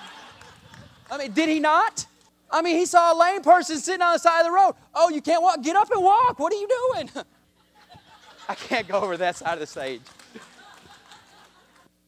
I 1.11 1.17
mean, 1.17 1.33
did 1.33 1.49
he 1.49 1.59
not? 1.59 2.05
I 2.51 2.61
mean, 2.61 2.77
he 2.77 2.85
saw 2.85 3.15
a 3.15 3.17
lame 3.19 3.41
person 3.41 3.79
sitting 3.79 4.03
on 4.03 4.13
the 4.13 4.19
side 4.19 4.41
of 4.41 4.47
the 4.49 4.53
road. 4.53 4.75
Oh, 4.95 5.09
you 5.09 5.23
can't 5.23 5.43
walk? 5.43 5.63
Get 5.63 5.77
up 5.77 5.91
and 5.91 6.03
walk. 6.03 6.39
What 6.39 6.53
are 6.53 6.57
you 6.57 6.69
doing? 6.69 7.11
I 8.53 8.55
can't 8.55 8.87
go 8.87 9.01
over 9.01 9.17
that 9.17 9.37
side 9.37 9.55
of 9.55 9.61
the 9.61 9.67
stage. 9.67 10.03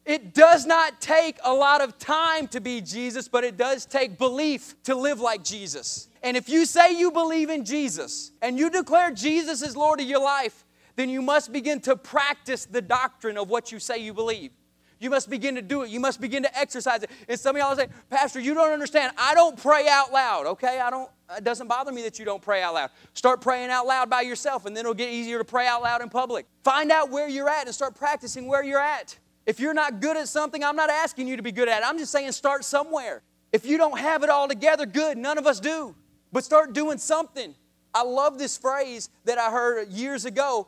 It 0.05 0.35
does 0.35 0.67
not 0.67 1.01
take 1.01 1.39
a 1.43 1.51
lot 1.51 1.81
of 1.81 1.97
time 1.97 2.47
to 2.49 2.61
be 2.61 2.81
Jesus, 2.81 3.27
but 3.27 3.43
it 3.43 3.57
does 3.57 3.87
take 3.87 4.19
belief 4.19 4.75
to 4.83 4.93
live 4.93 5.19
like 5.19 5.43
Jesus. 5.43 6.07
And 6.21 6.37
if 6.37 6.47
you 6.47 6.67
say 6.67 6.95
you 6.95 7.09
believe 7.09 7.49
in 7.49 7.65
Jesus 7.65 8.29
and 8.43 8.59
you 8.59 8.69
declare 8.69 9.09
Jesus 9.09 9.63
is 9.63 9.75
Lord 9.75 9.99
of 9.99 10.05
your 10.05 10.21
life, 10.21 10.65
then 10.95 11.09
you 11.09 11.23
must 11.23 11.51
begin 11.51 11.79
to 11.81 11.95
practice 11.95 12.65
the 12.65 12.81
doctrine 12.81 13.39
of 13.39 13.49
what 13.49 13.71
you 13.71 13.79
say 13.79 13.97
you 13.97 14.13
believe. 14.13 14.51
You 14.99 15.09
must 15.09 15.29
begin 15.29 15.55
to 15.55 15.61
do 15.61 15.83
it. 15.83 15.89
You 15.89 15.99
must 15.99 16.21
begin 16.21 16.43
to 16.43 16.57
exercise 16.57 17.03
it. 17.03 17.09
And 17.27 17.39
some 17.39 17.55
of 17.55 17.59
y'all 17.59 17.75
say, 17.75 17.87
Pastor, 18.09 18.39
you 18.39 18.53
don't 18.53 18.71
understand. 18.71 19.13
I 19.17 19.35
don't 19.35 19.61
pray 19.61 19.87
out 19.87 20.13
loud. 20.13 20.45
Okay, 20.47 20.79
I 20.79 20.89
don't. 20.89 21.09
It 21.35 21.43
doesn't 21.43 21.67
bother 21.67 21.91
me 21.91 22.03
that 22.03 22.19
you 22.19 22.25
don't 22.25 22.41
pray 22.41 22.61
out 22.61 22.75
loud. 22.75 22.91
Start 23.13 23.41
praying 23.41 23.71
out 23.71 23.87
loud 23.87 24.09
by 24.09 24.21
yourself, 24.21 24.65
and 24.65 24.75
then 24.75 24.81
it'll 24.81 24.93
get 24.93 25.11
easier 25.11 25.37
to 25.37 25.43
pray 25.43 25.67
out 25.67 25.81
loud 25.81 26.01
in 26.01 26.09
public. 26.09 26.45
Find 26.63 26.91
out 26.91 27.09
where 27.09 27.27
you're 27.27 27.49
at 27.49 27.65
and 27.65 27.73
start 27.75 27.95
practicing 27.95 28.47
where 28.47 28.63
you're 28.63 28.79
at. 28.79 29.17
If 29.45 29.59
you're 29.59 29.73
not 29.73 29.99
good 30.01 30.17
at 30.17 30.27
something, 30.27 30.63
I'm 30.63 30.75
not 30.75 30.89
asking 30.89 31.27
you 31.27 31.37
to 31.37 31.43
be 31.43 31.51
good 31.51 31.67
at 31.67 31.81
it. 31.81 31.87
I'm 31.87 31.97
just 31.97 32.11
saying 32.11 32.31
start 32.31 32.63
somewhere. 32.63 33.21
If 33.51 33.65
you 33.65 33.77
don't 33.77 33.99
have 33.99 34.23
it 34.23 34.29
all 34.29 34.47
together, 34.47 34.85
good. 34.85 35.17
None 35.17 35.37
of 35.37 35.45
us 35.45 35.59
do. 35.59 35.95
But 36.31 36.43
start 36.43 36.73
doing 36.73 36.97
something. 36.97 37.55
I 37.93 38.03
love 38.03 38.37
this 38.37 38.57
phrase 38.57 39.09
that 39.25 39.37
I 39.37 39.51
heard 39.51 39.89
years 39.89 40.25
ago. 40.25 40.67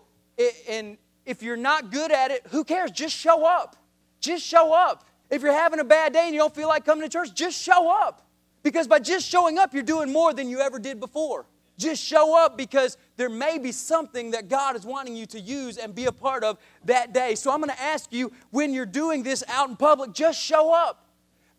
And 0.69 0.97
if 1.25 1.43
you're 1.43 1.57
not 1.57 1.91
good 1.91 2.11
at 2.11 2.31
it, 2.31 2.45
who 2.49 2.63
cares? 2.63 2.91
Just 2.91 3.15
show 3.15 3.45
up. 3.45 3.75
Just 4.19 4.45
show 4.45 4.73
up. 4.73 5.05
If 5.29 5.41
you're 5.41 5.51
having 5.53 5.79
a 5.79 5.83
bad 5.83 6.13
day 6.13 6.25
and 6.25 6.33
you 6.33 6.39
don't 6.39 6.55
feel 6.55 6.67
like 6.67 6.85
coming 6.85 7.03
to 7.03 7.09
church, 7.09 7.33
just 7.33 7.61
show 7.61 7.91
up. 7.91 8.25
Because 8.63 8.87
by 8.87 8.99
just 8.99 9.27
showing 9.27 9.57
up, 9.57 9.73
you're 9.73 9.83
doing 9.83 10.11
more 10.11 10.33
than 10.33 10.49
you 10.49 10.59
ever 10.59 10.79
did 10.79 10.99
before. 10.99 11.45
Just 11.77 12.03
show 12.03 12.35
up 12.37 12.57
because 12.57 12.97
there 13.17 13.29
may 13.29 13.59
be 13.59 13.71
something 13.71 14.31
that 14.31 14.49
God 14.49 14.75
is 14.75 14.85
wanting 14.85 15.15
you 15.15 15.25
to 15.27 15.39
use 15.39 15.77
and 15.77 15.93
be 15.93 16.05
a 16.05 16.11
part 16.11 16.43
of 16.43 16.57
that 16.85 17.13
day. 17.13 17.35
So 17.35 17.51
I'm 17.51 17.59
going 17.59 17.69
to 17.69 17.81
ask 17.81 18.11
you 18.11 18.31
when 18.49 18.73
you're 18.73 18.85
doing 18.85 19.21
this 19.21 19.43
out 19.47 19.69
in 19.69 19.75
public, 19.75 20.13
just 20.13 20.43
show 20.43 20.73
up. 20.73 21.05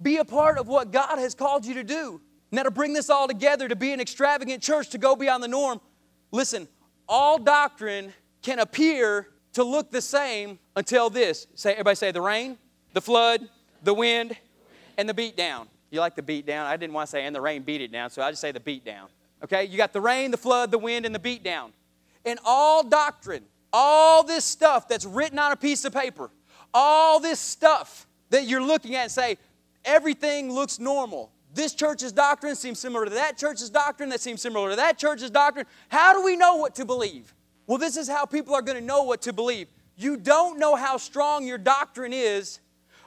Be 0.02 0.16
a 0.16 0.24
part 0.24 0.58
of 0.58 0.66
what 0.66 0.90
God 0.90 1.18
has 1.18 1.34
called 1.34 1.64
you 1.64 1.74
to 1.74 1.84
do. 1.84 2.20
Now, 2.50 2.62
to 2.64 2.70
bring 2.70 2.94
this 2.94 3.10
all 3.10 3.28
together, 3.28 3.68
to 3.68 3.76
be 3.76 3.92
an 3.92 4.00
extravagant 4.00 4.62
church, 4.62 4.90
to 4.90 4.98
go 4.98 5.14
beyond 5.14 5.42
the 5.42 5.48
norm, 5.48 5.80
listen, 6.32 6.66
all 7.08 7.38
doctrine 7.38 8.12
can 8.42 8.58
appear 8.58 9.28
to 9.54 9.64
look 9.64 9.90
the 9.90 10.02
same 10.02 10.58
until 10.76 11.10
this. 11.10 11.46
Say, 11.54 11.72
everybody 11.72 11.96
say 11.96 12.10
the 12.10 12.20
rain, 12.20 12.58
the 12.92 13.00
flood, 13.00 13.48
the 13.82 13.94
wind, 13.94 14.36
and 14.96 15.08
the 15.08 15.14
beat 15.14 15.36
down. 15.36 15.68
You 15.90 16.00
like 16.00 16.14
the 16.14 16.22
beat 16.22 16.46
down? 16.46 16.66
I 16.66 16.76
didn't 16.76 16.92
want 16.92 17.06
to 17.06 17.10
say 17.10 17.24
and 17.24 17.34
the 17.34 17.40
rain 17.40 17.62
beat 17.62 17.80
it 17.80 17.90
down, 17.90 18.10
so 18.10 18.22
I 18.22 18.30
just 18.30 18.40
say 18.40 18.52
the 18.52 18.60
beat 18.60 18.84
down. 18.84 19.08
Okay, 19.42 19.64
you 19.64 19.76
got 19.76 19.92
the 19.92 20.00
rain, 20.00 20.30
the 20.30 20.36
flood, 20.36 20.70
the 20.70 20.78
wind, 20.78 21.06
and 21.06 21.14
the 21.14 21.18
beatdown. 21.18 21.70
And 22.24 22.38
all 22.44 22.82
doctrine, 22.82 23.44
all 23.72 24.22
this 24.22 24.44
stuff 24.44 24.88
that's 24.88 25.04
written 25.04 25.38
on 25.38 25.52
a 25.52 25.56
piece 25.56 25.84
of 25.84 25.94
paper, 25.94 26.30
all 26.74 27.20
this 27.20 27.38
stuff 27.38 28.06
that 28.30 28.46
you're 28.46 28.62
looking 28.62 28.96
at 28.96 29.02
and 29.04 29.10
say, 29.10 29.38
everything 29.84 30.52
looks 30.52 30.78
normal. 30.78 31.32
This 31.54 31.74
church's 31.74 32.12
doctrine 32.12 32.56
seems 32.56 32.78
similar 32.78 33.04
to 33.04 33.10
that 33.12 33.38
church's 33.38 33.70
doctrine, 33.70 34.10
that 34.10 34.20
seems 34.20 34.42
similar 34.42 34.70
to 34.70 34.76
that 34.76 34.98
church's 34.98 35.30
doctrine. 35.30 35.66
How 35.88 36.12
do 36.12 36.22
we 36.22 36.36
know 36.36 36.56
what 36.56 36.74
to 36.74 36.84
believe? 36.84 37.32
Well, 37.68 37.78
this 37.78 37.98
is 37.98 38.08
how 38.08 38.24
people 38.24 38.54
are 38.54 38.62
going 38.62 38.78
to 38.78 38.84
know 38.84 39.02
what 39.02 39.22
to 39.22 39.32
believe. 39.32 39.68
You 39.94 40.16
don't 40.16 40.58
know 40.58 40.74
how 40.74 40.96
strong 40.96 41.46
your 41.46 41.58
doctrine 41.58 42.14
is 42.14 42.60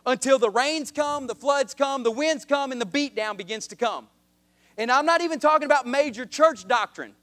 until 0.06 0.38
the 0.38 0.52
rains 0.52 0.92
come, 0.92 1.26
the 1.26 1.34
floods 1.36 1.74
come, 1.74 2.04
the 2.04 2.12
winds 2.12 2.46
come, 2.46 2.72
and 2.72 2.80
the 2.80 2.86
beatdown 2.86 3.38
begins 3.38 3.66
to 3.68 3.76
come. 3.76 4.08
And 4.78 4.92
I'm 4.92 5.06
not 5.08 5.22
even 5.22 5.40
talking 5.40 5.66
about 5.66 5.88
major 5.88 6.28
church 6.28 6.68
doctrine. 6.68 7.16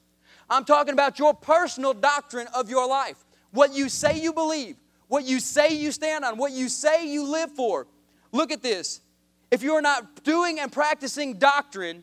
I'm 0.50 0.64
talking 0.64 0.92
about 0.92 1.20
your 1.20 1.32
personal 1.32 1.94
doctrine 1.94 2.48
of 2.54 2.68
your 2.68 2.88
life. 2.88 3.24
What 3.52 3.72
you 3.72 3.88
say 3.88 4.20
you 4.20 4.32
believe, 4.32 4.76
what 5.06 5.24
you 5.24 5.38
say 5.38 5.74
you 5.74 5.92
stand 5.92 6.24
on, 6.24 6.38
what 6.38 6.50
you 6.50 6.68
say 6.68 7.08
you 7.08 7.30
live 7.30 7.52
for. 7.52 7.86
Look 8.32 8.50
at 8.50 8.62
this. 8.62 9.00
If 9.52 9.62
you're 9.62 9.80
not 9.80 10.24
doing 10.24 10.58
and 10.58 10.72
practicing 10.72 11.38
doctrine 11.38 12.02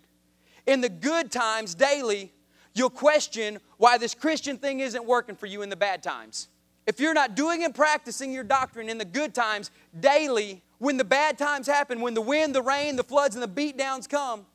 in 0.65 0.79
the 0.79 0.89
good 0.89 1.29
times 1.29 1.75
daily, 1.75 2.31
you'll 2.75 2.91
question 2.91 3.59
why 3.77 3.97
this 3.97 4.13
Christian 4.13 4.57
thing 4.57 4.81
isn't 4.81 5.03
working 5.03 5.35
for 5.35 5.47
you 5.47 5.63
in 5.63 5.69
the 5.69 5.75
bad 5.75 6.03
times. 6.03 6.49
If 6.85 6.99
you're 6.99 7.15
not 7.15 7.35
doing 7.35 7.63
and 7.63 7.73
practicing 7.73 8.31
your 8.31 8.43
doctrine 8.43 8.89
in 8.89 8.99
the 8.99 9.05
good 9.05 9.33
times 9.33 9.71
daily, 9.99 10.61
when 10.77 10.97
the 10.97 11.03
bad 11.03 11.37
times 11.37 11.65
happen, 11.65 12.01
when 12.01 12.13
the 12.13 12.21
wind, 12.21 12.53
the 12.53 12.61
rain, 12.61 12.95
the 12.95 13.03
floods, 13.03 13.35
and 13.35 13.43
the 13.43 13.47
beatdowns 13.47 14.07
come, 14.07 14.45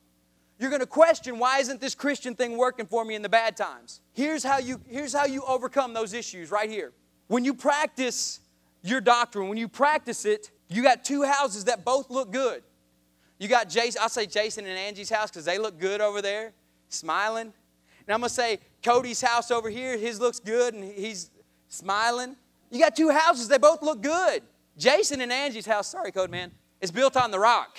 you're 0.60 0.70
going 0.70 0.80
to 0.80 0.86
question 0.86 1.38
why 1.38 1.58
isn't 1.58 1.80
this 1.80 1.94
Christian 1.94 2.34
thing 2.34 2.56
working 2.56 2.86
for 2.86 3.04
me 3.04 3.14
in 3.14 3.22
the 3.22 3.28
bad 3.28 3.56
times? 3.56 4.00
Here's 4.12 4.44
how 4.44 4.58
you 4.58 4.80
here's 4.86 5.12
how 5.12 5.24
you 5.24 5.42
overcome 5.42 5.94
those 5.94 6.12
issues 6.12 6.50
right 6.50 6.68
here. 6.68 6.92
When 7.28 7.44
you 7.44 7.54
practice 7.54 8.40
your 8.82 9.00
doctrine, 9.00 9.48
when 9.48 9.56
you 9.56 9.68
practice 9.68 10.24
it, 10.24 10.50
you 10.68 10.82
got 10.82 11.04
two 11.04 11.22
houses 11.22 11.64
that 11.64 11.84
both 11.84 12.10
look 12.10 12.30
good. 12.30 12.62
You 13.38 13.48
got 13.48 13.70
Jason, 13.70 14.02
I'll 14.02 14.10
say 14.10 14.26
Jason 14.26 14.66
and 14.66 14.78
Angie's 14.78 15.08
house 15.08 15.30
because 15.30 15.46
they 15.46 15.56
look 15.56 15.78
good 15.78 16.02
over 16.02 16.20
there, 16.20 16.52
smiling. 16.90 17.54
And 18.10 18.14
I'm 18.16 18.22
to 18.22 18.28
say 18.28 18.58
Cody's 18.82 19.20
house 19.20 19.52
over 19.52 19.70
here, 19.70 19.96
his 19.96 20.18
looks 20.18 20.40
good 20.40 20.74
and 20.74 20.82
he's 20.82 21.30
smiling. 21.68 22.34
You 22.68 22.80
got 22.80 22.96
two 22.96 23.10
houses, 23.10 23.46
they 23.46 23.56
both 23.56 23.82
look 23.82 24.02
good. 24.02 24.42
Jason 24.76 25.20
and 25.20 25.30
Angie's 25.30 25.64
house, 25.64 25.86
sorry, 25.86 26.10
Code 26.10 26.28
Man, 26.28 26.50
is 26.80 26.90
built 26.90 27.16
on 27.16 27.30
the 27.30 27.38
rock. 27.38 27.78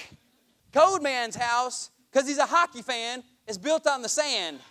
Code 0.72 1.04
Man's 1.04 1.36
house, 1.36 1.91
because 2.10 2.30
he's 2.30 2.38
a 2.38 2.46
hockey 2.46 2.82
fan, 2.82 3.24
is 3.46 3.58
built 3.58 3.86
on 3.86 4.02
the 4.02 4.08
sand. 4.08 4.62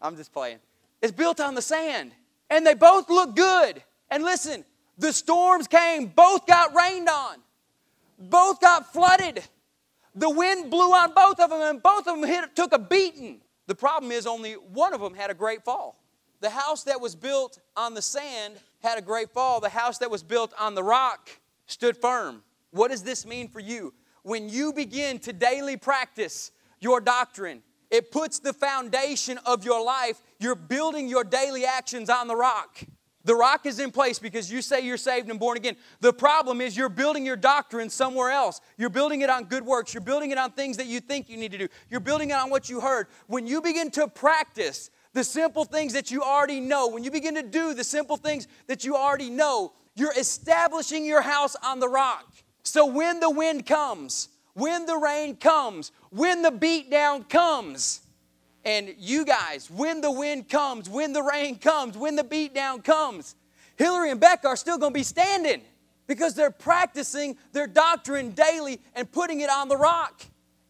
I'm 0.00 0.14
just 0.14 0.32
playing. 0.32 0.58
It's 1.00 1.10
built 1.10 1.40
on 1.40 1.56
the 1.56 1.62
sand. 1.62 2.12
And 2.50 2.64
they 2.64 2.74
both 2.74 3.10
look 3.10 3.34
good. 3.34 3.82
And 4.12 4.22
listen, 4.22 4.64
the 4.96 5.12
storms 5.12 5.66
came, 5.66 6.06
both 6.06 6.46
got 6.46 6.72
rained 6.72 7.08
on, 7.08 7.38
both 8.16 8.60
got 8.60 8.92
flooded. 8.92 9.42
The 10.14 10.30
wind 10.30 10.70
blew 10.70 10.92
on 10.92 11.12
both 11.14 11.40
of 11.40 11.50
them, 11.50 11.62
and 11.62 11.82
both 11.82 12.06
of 12.06 12.20
them 12.20 12.22
hit, 12.22 12.54
took 12.54 12.72
a 12.72 12.78
beating. 12.78 13.40
The 13.66 13.74
problem 13.74 14.12
is, 14.12 14.26
only 14.26 14.52
one 14.54 14.92
of 14.92 15.00
them 15.00 15.14
had 15.14 15.30
a 15.30 15.34
great 15.34 15.64
fall. 15.64 16.02
The 16.40 16.50
house 16.50 16.84
that 16.84 17.00
was 17.00 17.14
built 17.14 17.60
on 17.76 17.94
the 17.94 18.02
sand 18.02 18.54
had 18.82 18.98
a 18.98 19.02
great 19.02 19.30
fall. 19.30 19.60
The 19.60 19.68
house 19.68 19.98
that 19.98 20.10
was 20.10 20.22
built 20.22 20.52
on 20.58 20.74
the 20.74 20.82
rock 20.82 21.30
stood 21.66 21.96
firm. 21.96 22.42
What 22.72 22.90
does 22.90 23.02
this 23.02 23.24
mean 23.24 23.48
for 23.48 23.60
you? 23.60 23.94
When 24.22 24.48
you 24.48 24.72
begin 24.72 25.18
to 25.20 25.32
daily 25.32 25.76
practice 25.76 26.50
your 26.80 27.00
doctrine, 27.00 27.62
it 27.90 28.10
puts 28.10 28.38
the 28.38 28.52
foundation 28.52 29.38
of 29.46 29.64
your 29.64 29.84
life. 29.84 30.20
You're 30.40 30.54
building 30.54 31.08
your 31.08 31.24
daily 31.24 31.64
actions 31.64 32.10
on 32.10 32.26
the 32.26 32.34
rock. 32.34 32.82
The 33.24 33.34
rock 33.34 33.66
is 33.66 33.78
in 33.78 33.90
place 33.90 34.18
because 34.18 34.50
you 34.50 34.62
say 34.62 34.80
you're 34.80 34.96
saved 34.96 35.30
and 35.30 35.38
born 35.38 35.56
again. 35.56 35.76
The 36.00 36.12
problem 36.12 36.60
is 36.60 36.76
you're 36.76 36.88
building 36.88 37.24
your 37.24 37.36
doctrine 37.36 37.88
somewhere 37.88 38.30
else. 38.30 38.60
You're 38.76 38.90
building 38.90 39.20
it 39.20 39.30
on 39.30 39.44
good 39.44 39.64
works. 39.64 39.94
You're 39.94 40.02
building 40.02 40.30
it 40.30 40.38
on 40.38 40.52
things 40.52 40.76
that 40.78 40.86
you 40.86 41.00
think 41.00 41.28
you 41.28 41.36
need 41.36 41.52
to 41.52 41.58
do. 41.58 41.68
You're 41.88 42.00
building 42.00 42.30
it 42.30 42.34
on 42.34 42.50
what 42.50 42.68
you 42.68 42.80
heard. 42.80 43.06
When 43.28 43.46
you 43.46 43.60
begin 43.60 43.90
to 43.92 44.08
practice 44.08 44.90
the 45.12 45.22
simple 45.22 45.64
things 45.64 45.92
that 45.92 46.10
you 46.10 46.22
already 46.22 46.58
know, 46.58 46.88
when 46.88 47.04
you 47.04 47.10
begin 47.10 47.34
to 47.36 47.42
do 47.42 47.74
the 47.74 47.84
simple 47.84 48.16
things 48.16 48.48
that 48.66 48.84
you 48.84 48.96
already 48.96 49.30
know, 49.30 49.72
you're 49.94 50.14
establishing 50.18 51.04
your 51.04 51.20
house 51.20 51.54
on 51.62 51.80
the 51.80 51.88
rock. 51.88 52.26
So 52.64 52.86
when 52.86 53.20
the 53.20 53.30
wind 53.30 53.66
comes, 53.66 54.28
when 54.54 54.86
the 54.86 54.96
rain 54.96 55.36
comes, 55.36 55.92
when 56.10 56.42
the 56.42 56.50
beat 56.50 56.90
down 56.90 57.24
comes, 57.24 58.00
and 58.64 58.94
you 58.98 59.24
guys, 59.24 59.70
when 59.70 60.00
the 60.00 60.10
wind 60.10 60.48
comes, 60.48 60.88
when 60.88 61.12
the 61.12 61.22
rain 61.22 61.56
comes, 61.56 61.96
when 61.96 62.16
the 62.16 62.24
beat 62.24 62.54
down 62.54 62.82
comes, 62.82 63.34
Hillary 63.76 64.10
and 64.10 64.20
Beck 64.20 64.44
are 64.44 64.56
still 64.56 64.78
going 64.78 64.92
to 64.92 64.98
be 64.98 65.02
standing 65.02 65.62
because 66.06 66.34
they're 66.34 66.50
practicing 66.50 67.36
their 67.52 67.66
doctrine 67.66 68.30
daily 68.32 68.80
and 68.94 69.10
putting 69.10 69.40
it 69.40 69.50
on 69.50 69.68
the 69.68 69.76
rock. 69.76 70.22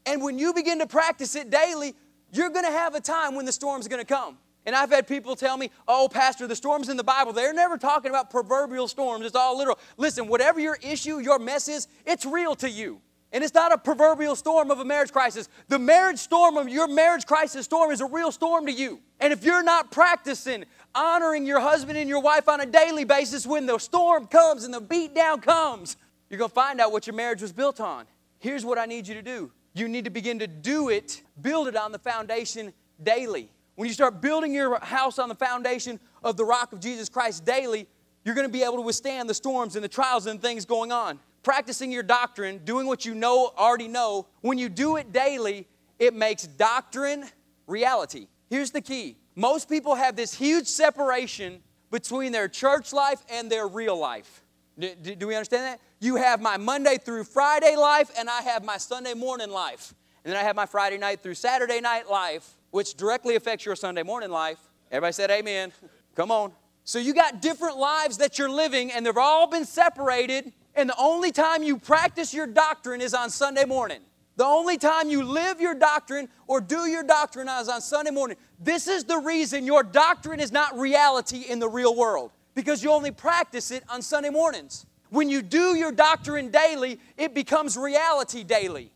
And 0.07 0.23
when 0.23 0.39
you 0.39 0.55
begin 0.55 0.79
to 0.79 0.87
practice 0.87 1.35
it 1.35 1.51
daily, 1.51 1.95
you're 2.33 2.51
going 2.51 2.65
to 2.65 2.73
have 2.73 2.95
a 2.95 3.01
time 3.01 3.35
when 3.35 3.45
the 3.45 3.53
storm's 3.53 3.89
going 3.89 4.01
to 4.01 4.07
come. 4.07 4.39
And 4.65 4.77
I've 4.77 4.91
had 4.91 5.09
people 5.09 5.35
tell 5.35 5.57
me, 5.57 5.71
oh, 5.89 6.09
Pastor, 6.09 6.47
the 6.47 6.57
storms 6.57 6.89
in 6.89 6.97
the 6.97 7.05
Bible, 7.05 7.33
they're 7.33 7.53
never 7.53 7.77
talking 7.77 8.11
about 8.11 8.31
proverbial 8.31 8.87
storms. 8.87 9.27
It's 9.27 9.35
all 9.35 9.59
literal. 9.59 9.79
Listen, 9.97 10.29
whatever 10.29 10.61
your 10.61 10.79
issue, 10.83 11.19
your 11.19 11.39
mess 11.39 11.69
is, 11.69 11.89
it's 12.07 12.25
real 12.25 12.55
to 12.57 12.71
you. 12.71 13.01
And 13.33 13.43
it's 13.43 13.55
not 13.55 13.73
a 13.73 13.79
proverbial 13.79 14.37
storm 14.37 14.71
of 14.71 14.79
a 14.79 14.85
marriage 14.85 15.11
crisis. 15.11 15.49
The 15.69 15.79
marriage 15.79 16.19
storm 16.19 16.59
of 16.59 16.69
your 16.69 16.87
marriage 16.87 17.25
crisis 17.25 17.65
storm 17.65 17.91
is 17.91 18.03
a 18.03 18.07
real 18.07 18.31
storm 18.31 18.67
to 18.67 18.73
you. 18.73 19.01
And 19.21 19.33
if 19.33 19.43
you're 19.43 19.63
not 19.63 19.91
practicing 19.91 20.65
honoring 20.95 21.47
your 21.47 21.61
husband 21.61 21.97
and 21.97 22.09
your 22.09 22.21
wife 22.21 22.49
on 22.49 22.61
a 22.61 22.67
daily 22.67 23.05
basis, 23.05 23.47
when 23.47 23.65
the 23.65 23.79
storm 23.79 24.27
comes 24.27 24.65
and 24.65 24.75
the 24.75 24.81
beat 24.81 25.15
down 25.15 25.41
comes, 25.41 25.97
you're 26.29 26.39
going 26.39 26.51
to 26.51 26.55
find 26.55 26.81
out 26.81 26.93
what 26.93 27.07
your 27.07 27.17
marriage 27.17 27.41
was 27.41 27.53
built 27.53 27.81
on. 27.81 28.05
Here's 28.39 28.65
what 28.65 28.79
I 28.79 28.85
need 28.85 29.09
you 29.09 29.15
to 29.15 29.23
do 29.23 29.51
you 29.75 29.89
need 29.89 30.05
to 30.05 30.11
begin 30.11 30.39
to 30.41 30.47
do 30.47 30.91
it, 30.91 31.23
build 31.41 31.69
it 31.69 31.77
on 31.77 31.93
the 31.93 31.99
foundation 31.99 32.75
daily. 33.03 33.49
When 33.77 33.89
you 33.89 33.95
start 33.95 34.21
building 34.21 34.53
your 34.53 34.79
house 34.81 35.19
on 35.19 35.31
the 35.31 35.35
foundation 35.35 35.99
of 36.23 36.37
the 36.37 36.45
rock 36.45 36.75
of 36.75 36.81
Jesus 36.81 37.09
Christ 37.09 37.47
daily, 37.47 37.87
you're 38.25 38.35
going 38.35 38.47
to 38.47 38.53
be 38.53 38.63
able 38.63 38.77
to 38.77 38.83
withstand 38.83 39.31
the 39.31 39.35
storms 39.35 39.75
and 39.75 39.83
the 39.83 39.89
trials 39.89 40.27
and 40.27 40.41
things 40.41 40.67
going 40.67 40.93
on. 40.93 41.19
Practicing 41.43 41.91
your 41.91 42.03
doctrine, 42.03 42.61
doing 42.65 42.87
what 42.87 43.05
you 43.05 43.15
know 43.15 43.53
already 43.57 43.89
know, 43.89 44.27
when 44.41 44.59
you 44.59 44.69
do 44.69 44.97
it 44.97 45.13
daily, 45.13 45.67
it 45.99 46.15
makes 46.15 46.47
doctrine 46.47 47.25
reality. 47.67 48.29
Here's 48.49 48.71
the 48.71 48.81
key. 48.81 49.17
Most 49.35 49.69
people 49.69 49.95
have 49.95 50.15
this 50.15 50.35
huge 50.35 50.67
separation 50.67 51.63
between 51.91 52.33
their 52.33 52.49
church 52.49 52.93
life 52.93 53.23
and 53.31 53.51
their 53.51 53.67
real 53.67 53.97
life. 53.97 54.43
Do, 54.79 54.95
do, 54.95 55.27
we 55.27 55.35
understand 55.35 55.65
that? 55.65 55.81
You 56.01 56.17
have 56.17 56.41
my 56.41 56.57
Monday 56.57 56.97
through 56.97 57.25
Friday 57.25 57.77
life, 57.77 58.11
and 58.19 58.29
I 58.29 58.43
have 58.43 58.65
my 58.65 58.79
Sunday 58.79 59.15
morning 59.15 59.51
life. 59.51 59.95
And 60.25 60.33
then 60.33 60.41
I 60.41 60.45
have 60.45 60.57
my 60.57 60.67
Friday 60.67 60.99
night 60.99 61.23
through 61.23 61.35
Saturday 61.35 61.81
night 61.81 62.11
life, 62.11 62.57
which 62.71 62.95
directly 62.95 63.37
affects 63.37 63.67
your 63.67 63.77
Sunday 63.77 64.03
morning 64.03 64.31
life. 64.31 64.59
Everybody 64.91 65.13
said 65.13 65.31
amen. 65.31 65.73
Come 66.15 66.31
on. 66.31 66.53
So 66.85 66.99
you 66.99 67.15
got 67.15 67.43
different 67.43 67.77
lives 67.77 68.19
that 68.19 68.39
you're 68.39 68.51
living, 68.51 68.91
and 68.91 69.05
they've 69.07 69.17
all 69.17 69.47
been 69.47 69.65
separated. 69.65 70.53
And 70.75 70.89
the 70.89 70.97
only 70.99 71.33
time 71.33 71.63
you 71.63 71.79
practice 71.79 72.33
your 72.33 72.47
doctrine 72.47 73.01
is 73.01 73.15
on 73.15 73.31
Sunday 73.31 73.65
morning. 73.65 74.01
The 74.37 74.45
only 74.45 74.79
time 74.79 75.11
you 75.11 75.23
live 75.23 75.61
your 75.61 75.75
doctrine 75.75 76.29
or 76.47 76.61
do 76.61 76.87
your 76.87 77.03
doctrine 77.03 77.49
is 77.49 77.69
on 77.69 77.83
Sunday 77.83 78.11
morning. 78.11 78.39
This 78.59 78.89
is 78.89 79.05
the 79.05 79.19
reason 79.19 79.67
your 79.67 79.83
doctrine 79.83 80.41
is 80.41 80.51
not 80.51 80.79
reality 80.79 81.45
in 81.49 81.59
the 81.59 81.69
real 81.69 81.95
world 81.95 82.31
because 82.55 82.83
you 82.83 82.91
only 82.91 83.11
practice 83.11 83.71
it 83.71 83.85
on 83.91 84.01
Sunday 84.01 84.31
mornings. 84.31 84.87
When 85.11 85.29
you 85.29 85.43
do 85.43 85.77
your 85.77 85.93
doctrine 85.93 86.51
daily, 86.51 86.99
it 87.19 87.35
becomes 87.35 87.77
reality 87.77 88.45
daily. 88.45 88.91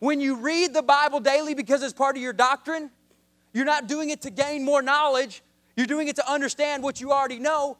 When 0.00 0.20
you 0.20 0.34
read 0.36 0.74
the 0.74 0.82
Bible 0.82 1.20
daily 1.20 1.54
because 1.54 1.82
it's 1.84 1.92
part 1.92 2.16
of 2.16 2.22
your 2.22 2.32
doctrine, 2.32 2.90
you're 3.52 3.64
not 3.64 3.86
doing 3.86 4.10
it 4.10 4.22
to 4.22 4.30
gain 4.30 4.64
more 4.64 4.82
knowledge, 4.82 5.42
you're 5.76 5.86
doing 5.86 6.08
it 6.08 6.16
to 6.16 6.28
understand 6.30 6.82
what 6.82 7.00
you 7.00 7.12
already 7.12 7.38
know, 7.38 7.76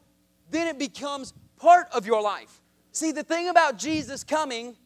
then 0.50 0.68
it 0.68 0.78
becomes 0.78 1.32
part 1.56 1.88
of 1.92 2.06
your 2.06 2.22
life. 2.22 2.60
See, 2.92 3.12
the 3.12 3.22
thing 3.22 3.48
about 3.48 3.78
Jesus 3.78 4.24
coming 4.24 4.76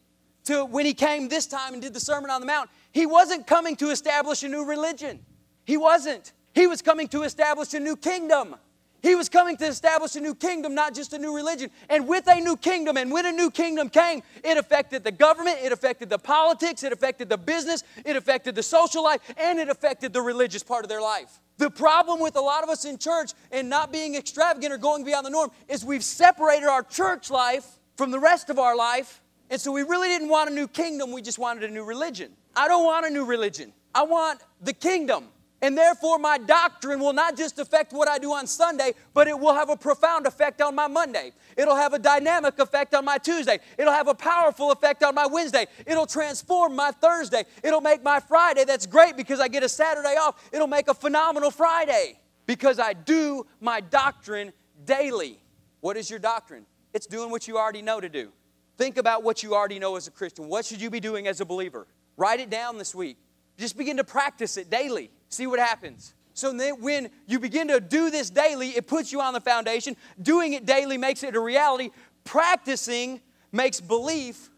to 0.45 0.65
when 0.65 0.85
he 0.85 0.95
came 0.95 1.29
this 1.29 1.47
time 1.47 1.73
and 1.73 1.83
did 1.83 1.95
the 1.95 2.01
Sermon 2.01 2.31
on 2.31 2.41
the 2.41 2.47
Mount, 2.47 2.69
he 2.93 3.07
wasn't 3.07 3.47
coming 3.47 3.77
to 3.77 3.91
establish 3.91 4.43
a 4.43 4.49
new 4.49 4.65
religion. 4.65 5.21
He 5.65 5.77
wasn't. 5.77 6.33
He 6.55 6.67
was 6.67 6.83
coming 6.83 7.09
to 7.09 7.23
establish 7.23 7.73
a 7.75 7.81
new 7.81 7.97
kingdom. 7.97 8.57
He 9.03 9.15
was 9.15 9.29
coming 9.29 9.57
to 9.59 9.67
establish 9.67 10.17
a 10.17 10.21
new 10.21 10.35
kingdom, 10.35 10.75
not 10.75 10.95
just 10.95 11.13
a 11.13 11.19
new 11.19 11.37
religion. 11.37 11.71
And 11.91 12.09
with 12.09 12.27
a 12.27 12.41
new 12.41 12.57
kingdom, 12.57 12.97
and 12.97 13.13
when 13.13 13.27
a 13.27 13.33
new 13.33 13.51
kingdom 13.51 13.91
came, 13.91 14.23
it 14.43 14.57
affected 14.57 15.05
the 15.05 15.13
government, 15.13 15.59
it 15.63 15.73
affected 15.73 16.09
the 16.09 16.19
politics, 16.19 16.83
it 16.83 16.93
affected 16.93 17.29
the 17.29 17.37
business, 17.37 17.85
it 18.05 18.17
affected 18.17 18.55
the 18.55 18.63
social 18.63 19.05
life, 19.05 19.21
and 19.37 19.59
it 19.59 19.69
affected 19.69 20.15
the 20.15 20.23
religious 20.23 20.63
part 20.63 20.85
of 20.85 20.89
their 20.89 21.03
life. 21.03 21.41
The 21.59 21.71
problem 21.71 22.19
with 22.19 22.37
a 22.37 22.41
lot 22.41 22.63
of 22.63 22.71
us 22.71 22.87
in 22.87 22.97
church 22.97 23.33
and 23.53 23.69
not 23.69 23.93
being 23.93 24.15
extravagant 24.15 24.73
or 24.73 24.79
going 24.79 25.05
beyond 25.05 25.27
the 25.27 25.31
norm 25.31 25.51
is 25.69 25.85
we've 25.85 26.05
separated 26.05 26.67
our 26.67 26.83
church 26.83 27.31
life 27.31 27.79
from 27.97 28.11
the 28.11 28.19
rest 28.19 28.51
of 28.51 28.59
our 28.59 28.77
life. 28.77 29.21
And 29.51 29.61
so 29.61 29.73
we 29.73 29.83
really 29.83 30.09
didn't 30.09 30.29
want 30.29 30.51
a 30.51 30.53
new 30.53 30.69
kingdom, 30.69 31.13
we 31.13 31.23
just 31.23 31.39
wanted 31.39 31.65
a 31.65 31.73
new 31.73 31.85
religion. 31.85 32.33
I 32.57 32.69
don't 32.69 32.85
want 32.85 33.07
a 33.07 33.11
new 33.11 33.25
religion. 33.25 33.73
I 33.95 34.03
want 34.03 34.41
the 34.61 34.73
kingdom. 34.73 35.29
And 35.63 35.79
therefore, 35.79 36.19
my 36.19 36.37
doctrine 36.37 37.01
will 37.01 37.15
not 37.15 37.39
just 37.39 37.59
affect 37.59 37.95
what 37.95 38.07
I 38.07 38.19
do 38.19 38.35
on 38.35 38.47
Sunday, 38.47 38.93
but 39.15 39.29
it 39.29 39.39
will 39.39 39.55
have 39.55 39.71
a 39.71 39.77
profound 39.77 40.27
effect 40.27 40.61
on 40.61 40.75
my 40.75 40.89
Monday. 40.89 41.33
It'll 41.57 41.77
have 41.77 41.95
a 41.95 41.99
dynamic 41.99 42.59
effect 42.59 42.95
on 42.95 43.07
my 43.07 43.17
Tuesday. 43.17 43.61
It'll 43.79 43.93
have 43.93 44.09
a 44.09 44.15
powerful 44.15 44.73
effect 44.73 45.03
on 45.03 45.15
my 45.15 45.27
Wednesday. 45.27 45.67
It'll 45.87 46.05
transform 46.05 46.77
my 46.77 46.91
Thursday. 46.91 47.45
It'll 47.63 47.81
make 47.81 48.03
my 48.03 48.21
Friday, 48.21 48.65
that's 48.65 48.85
great 48.85 49.17
because 49.17 49.41
I 49.41 49.49
get 49.49 49.63
a 49.63 49.69
Saturday 49.69 50.17
off. 50.17 50.51
It'll 50.53 50.67
make 50.67 50.89
a 50.89 50.95
phenomenal 50.95 51.51
Friday 51.51 52.19
because 52.45 52.79
I 52.79 52.93
do 52.93 53.47
my 53.59 53.81
doctrine 53.81 54.53
daily. 54.85 55.41
What 55.81 55.97
is 55.97 56.11
your 56.11 56.19
doctrine? 56.19 56.67
It's 56.95 57.07
doing 57.07 57.31
what 57.31 57.49
you 57.49 57.59
already 57.59 57.83
know 57.83 58.01
to 58.01 58.09
do. 58.09 58.31
Think 58.79 58.97
about 58.97 59.25
what 59.25 59.43
you 59.43 59.55
already 59.55 59.81
know 59.81 59.97
as 59.97 60.07
a 60.07 60.13
Christian. 60.13 60.49
What 60.49 60.65
should 60.65 60.81
you 60.81 60.91
be 60.91 61.01
doing 61.01 61.27
as 61.27 61.41
a 61.41 61.45
believer? 61.45 61.87
Write 62.17 62.41
it 62.41 62.51
down 62.51 62.79
this 62.79 62.95
week. 62.95 63.19
Just 63.59 63.77
begin 63.77 63.97
to 63.97 64.05
practice 64.05 64.57
it 64.57 64.71
daily. 64.71 65.11
See 65.29 65.47
what 65.47 65.59
happens. 65.59 66.15
So 66.35 66.53
then 66.53 66.81
when 66.81 67.11
you 67.27 67.39
begin 67.39 67.69
to 67.69 67.81
do 67.81 68.11
this 68.11 68.31
daily, 68.31 68.71
it 68.71 68.87
puts 68.87 69.13
you 69.13 69.21
on 69.21 69.35
the 69.35 69.41
foundation. 69.41 69.97
Doing 70.23 70.53
it 70.53 70.67
daily 70.67 70.97
makes 70.97 71.23
it 71.23 71.35
a 71.35 71.41
reality. 71.41 71.91
Practicing 72.25 73.21
makes 73.53 73.81
belief 73.81 74.51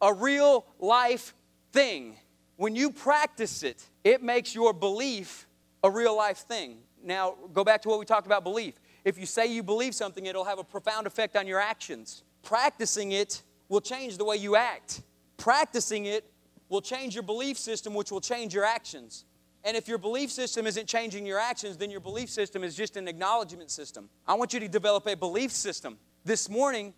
a 0.00 0.12
real 0.12 0.66
life 0.78 1.34
thing. 1.72 2.16
When 2.56 2.76
you 2.76 2.90
practice 2.90 3.62
it, 3.62 3.84
it 4.04 4.22
makes 4.22 4.54
your 4.54 4.72
belief 4.72 5.46
a 5.82 5.90
real 5.90 6.16
life 6.16 6.38
thing. 6.38 6.78
Now, 7.02 7.34
go 7.52 7.64
back 7.64 7.82
to 7.82 7.88
what 7.88 7.98
we 7.98 8.04
talked 8.06 8.26
about 8.26 8.44
belief. 8.44 8.74
If 9.04 9.18
you 9.18 9.26
say 9.26 9.46
you 9.46 9.62
believe 9.62 9.94
something, 9.94 10.26
it'll 10.26 10.44
have 10.44 10.58
a 10.58 10.64
profound 10.64 11.06
effect 11.06 11.36
on 11.36 11.46
your 11.46 11.60
actions. 11.60 12.22
Practicing 12.42 13.12
it 13.12 13.42
will 13.68 13.80
change 13.80 14.16
the 14.16 14.24
way 14.24 14.36
you 14.36 14.56
act. 14.56 15.02
Practicing 15.36 16.06
it 16.06 16.24
will 16.68 16.80
change 16.80 17.14
your 17.14 17.22
belief 17.22 17.58
system, 17.58 17.94
which 17.94 18.10
will 18.10 18.20
change 18.20 18.54
your 18.54 18.64
actions. 18.64 19.24
And 19.62 19.76
if 19.76 19.88
your 19.88 19.98
belief 19.98 20.30
system 20.30 20.66
isn't 20.66 20.86
changing 20.86 21.24
your 21.26 21.38
actions, 21.38 21.76
then 21.76 21.90
your 21.90 22.00
belief 22.00 22.28
system 22.28 22.64
is 22.64 22.74
just 22.74 22.96
an 22.96 23.08
acknowledgement 23.08 23.70
system. 23.70 24.08
I 24.26 24.34
want 24.34 24.52
you 24.52 24.60
to 24.60 24.68
develop 24.68 25.06
a 25.06 25.16
belief 25.16 25.52
system. 25.52 25.98
This 26.24 26.48
morning, 26.48 26.92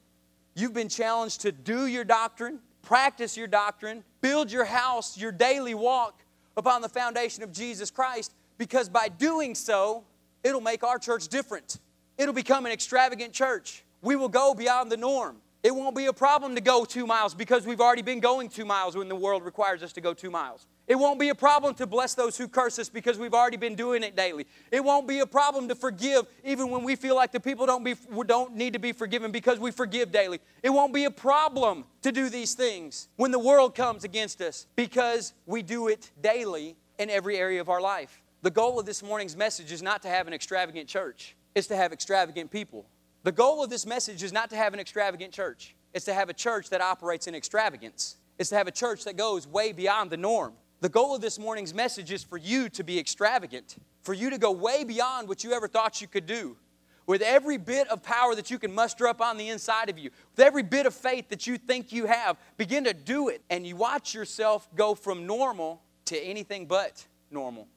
you've 0.55 0.75
been 0.75 0.89
challenged 0.89 1.41
to 1.43 1.53
do 1.53 1.87
your 1.87 2.05
doctrine, 2.05 2.61
practice 2.83 3.37
your 3.37 3.47
doctrine, 3.47 4.03
build 4.21 4.51
your 4.51 4.65
house, 4.65 5.17
your 5.17 5.33
daily 5.33 5.75
walk 5.75 6.25
upon 6.57 6.83
the 6.83 6.89
foundation 6.89 7.43
of 7.43 7.53
Jesus 7.53 7.91
Christ, 7.91 8.33
because 8.59 8.89
by 8.89 9.09
doing 9.09 9.55
so, 9.55 10.05
it'll 10.43 10.61
make 10.61 10.83
our 10.83 10.99
church 10.99 11.29
different. 11.29 11.79
It'll 12.19 12.35
become 12.35 12.67
an 12.67 12.73
extravagant 12.73 13.33
church. 13.33 13.85
We 14.03 14.17
will 14.17 14.29
go 14.29 14.55
beyond 14.55 14.91
the 14.91 14.97
norm. 14.97 15.37
It 15.63 15.75
won't 15.75 15.97
be 15.97 16.07
a 16.07 16.13
problem 16.13 16.55
to 16.55 16.61
go 16.61 16.85
two 16.85 17.07
miles 17.07 17.35
because 17.35 17.67
we've 17.67 17.81
already 17.81 18.03
been 18.03 18.21
going 18.21 18.49
two 18.49 18.65
miles 18.65 18.97
when 18.97 19.09
the 19.09 19.17
world 19.17 19.45
requires 19.45 19.83
us 19.83 19.93
to 19.95 20.01
go 20.01 20.15
two 20.15 20.31
miles. 20.31 20.69
It 20.87 20.95
won't 20.95 21.19
be 21.19 21.31
a 21.31 21.35
problem 21.35 21.75
to 21.75 21.87
bless 21.89 22.15
those 22.15 22.39
who 22.39 22.47
curse 22.47 22.79
us 22.79 22.89
because 22.89 23.19
we've 23.19 23.35
already 23.35 23.57
been 23.57 23.75
doing 23.75 24.05
it 24.05 24.15
daily. 24.15 24.47
It 24.71 24.85
won't 24.85 25.09
be 25.09 25.19
a 25.19 25.27
problem 25.27 25.67
to 25.69 25.75
forgive 25.75 26.27
even 26.45 26.71
when 26.71 26.85
we 26.85 26.95
feel 26.95 27.17
like 27.17 27.33
the 27.33 27.41
people 27.41 27.67
don't, 27.67 27.83
be, 27.83 27.97
don't 28.27 28.55
need 28.55 28.75
to 28.75 28.79
be 28.79 28.93
forgiven 28.93 29.33
because 29.33 29.59
we 29.59 29.73
forgive 29.73 30.13
daily. 30.13 30.39
It 30.63 30.71
won't 30.71 30.95
be 30.95 31.05
a 31.05 31.11
problem 31.11 31.85
to 32.03 32.13
do 32.13 32.29
these 32.29 32.55
things 32.55 33.09
when 33.17 33.33
the 33.33 33.39
world 33.41 33.75
comes 33.75 34.05
against 34.05 34.41
us 34.41 34.69
because 34.77 35.33
we 35.47 35.63
do 35.63 35.89
it 35.89 36.13
daily 36.23 36.77
in 37.01 37.11
every 37.11 37.37
area 37.37 37.61
of 37.61 37.69
our 37.69 37.81
life. 37.81 38.23
The 38.43 38.51
goal 38.51 38.79
of 38.79 38.87
this 38.87 39.03
morning's 39.03 39.37
message 39.37 39.73
is 39.73 39.83
not 39.83 40.03
to 40.03 40.09
have 40.09 40.29
an 40.29 40.33
extravagant 40.33 40.89
church, 40.89 41.36
it's 41.57 41.67
to 41.69 41.77
have 41.77 41.93
extravagant 41.93 42.51
people. 42.51 42.85
The 43.25 43.33
goal 43.33 43.65
of 43.65 43.71
this 43.71 43.87
message 43.87 44.23
is 44.23 44.33
not 44.33 44.51
to 44.51 44.57
have 44.57 44.75
an 44.75 44.79
extravagant 44.79 45.33
church, 45.33 45.75
it's 45.95 46.05
to 46.05 46.15
have 46.15 46.29
a 46.29 46.35
church 46.35 46.69
that 46.71 46.83
operates 46.83 47.27
in 47.27 47.35
extravagance. 47.35 48.17
It's 48.39 48.51
to 48.51 48.57
have 48.57 48.69
a 48.69 48.73
church 48.73 49.05
that 49.05 49.17
goes 49.17 49.49
way 49.49 49.73
beyond 49.73 50.11
the 50.11 50.19
norm. 50.19 50.53
The 50.81 50.91
goal 50.91 51.15
of 51.15 51.23
this 51.23 51.39
morning's 51.39 51.73
message 51.73 52.13
is 52.13 52.23
for 52.23 52.37
you 52.37 52.69
to 52.69 52.85
be 52.85 52.99
extravagant, 52.99 53.77
for 54.03 54.13
you 54.13 54.29
to 54.29 54.37
go 54.37 54.53
way 54.53 54.85
beyond 54.85 55.27
what 55.27 55.43
you 55.43 55.55
ever 55.55 55.67
thought 55.67 56.03
you 56.03 56.07
could 56.07 56.27
do. 56.27 56.59
With 57.07 57.23
every 57.23 57.57
bit 57.57 57.89
of 57.89 58.03
power 58.03 58.35
that 58.35 58.51
you 58.51 58.59
can 58.59 58.75
muster 58.75 59.09
up 59.09 59.23
on 59.23 59.39
the 59.39 59.49
inside 59.49 59.89
of 59.89 59.99
you, 59.99 60.11
with 60.37 60.45
every 60.45 60.63
bit 60.63 60.85
of 60.85 60.93
faith 60.93 61.31
that 61.31 61.47
you 61.47 61.57
think 61.57 61.93
you 61.93 62.05
have, 62.05 62.37
begin 62.59 62.85
to 62.85 62.93
do 62.93 63.29
it. 63.29 63.41
And 63.49 63.67
you 63.67 63.77
watch 63.77 64.13
yourself 64.13 64.69
go 64.75 64.95
from 64.95 65.27
normal 65.27 65.81
to 66.07 66.19
anything 66.19 66.67
but 66.67 67.07
normal. 67.31 67.69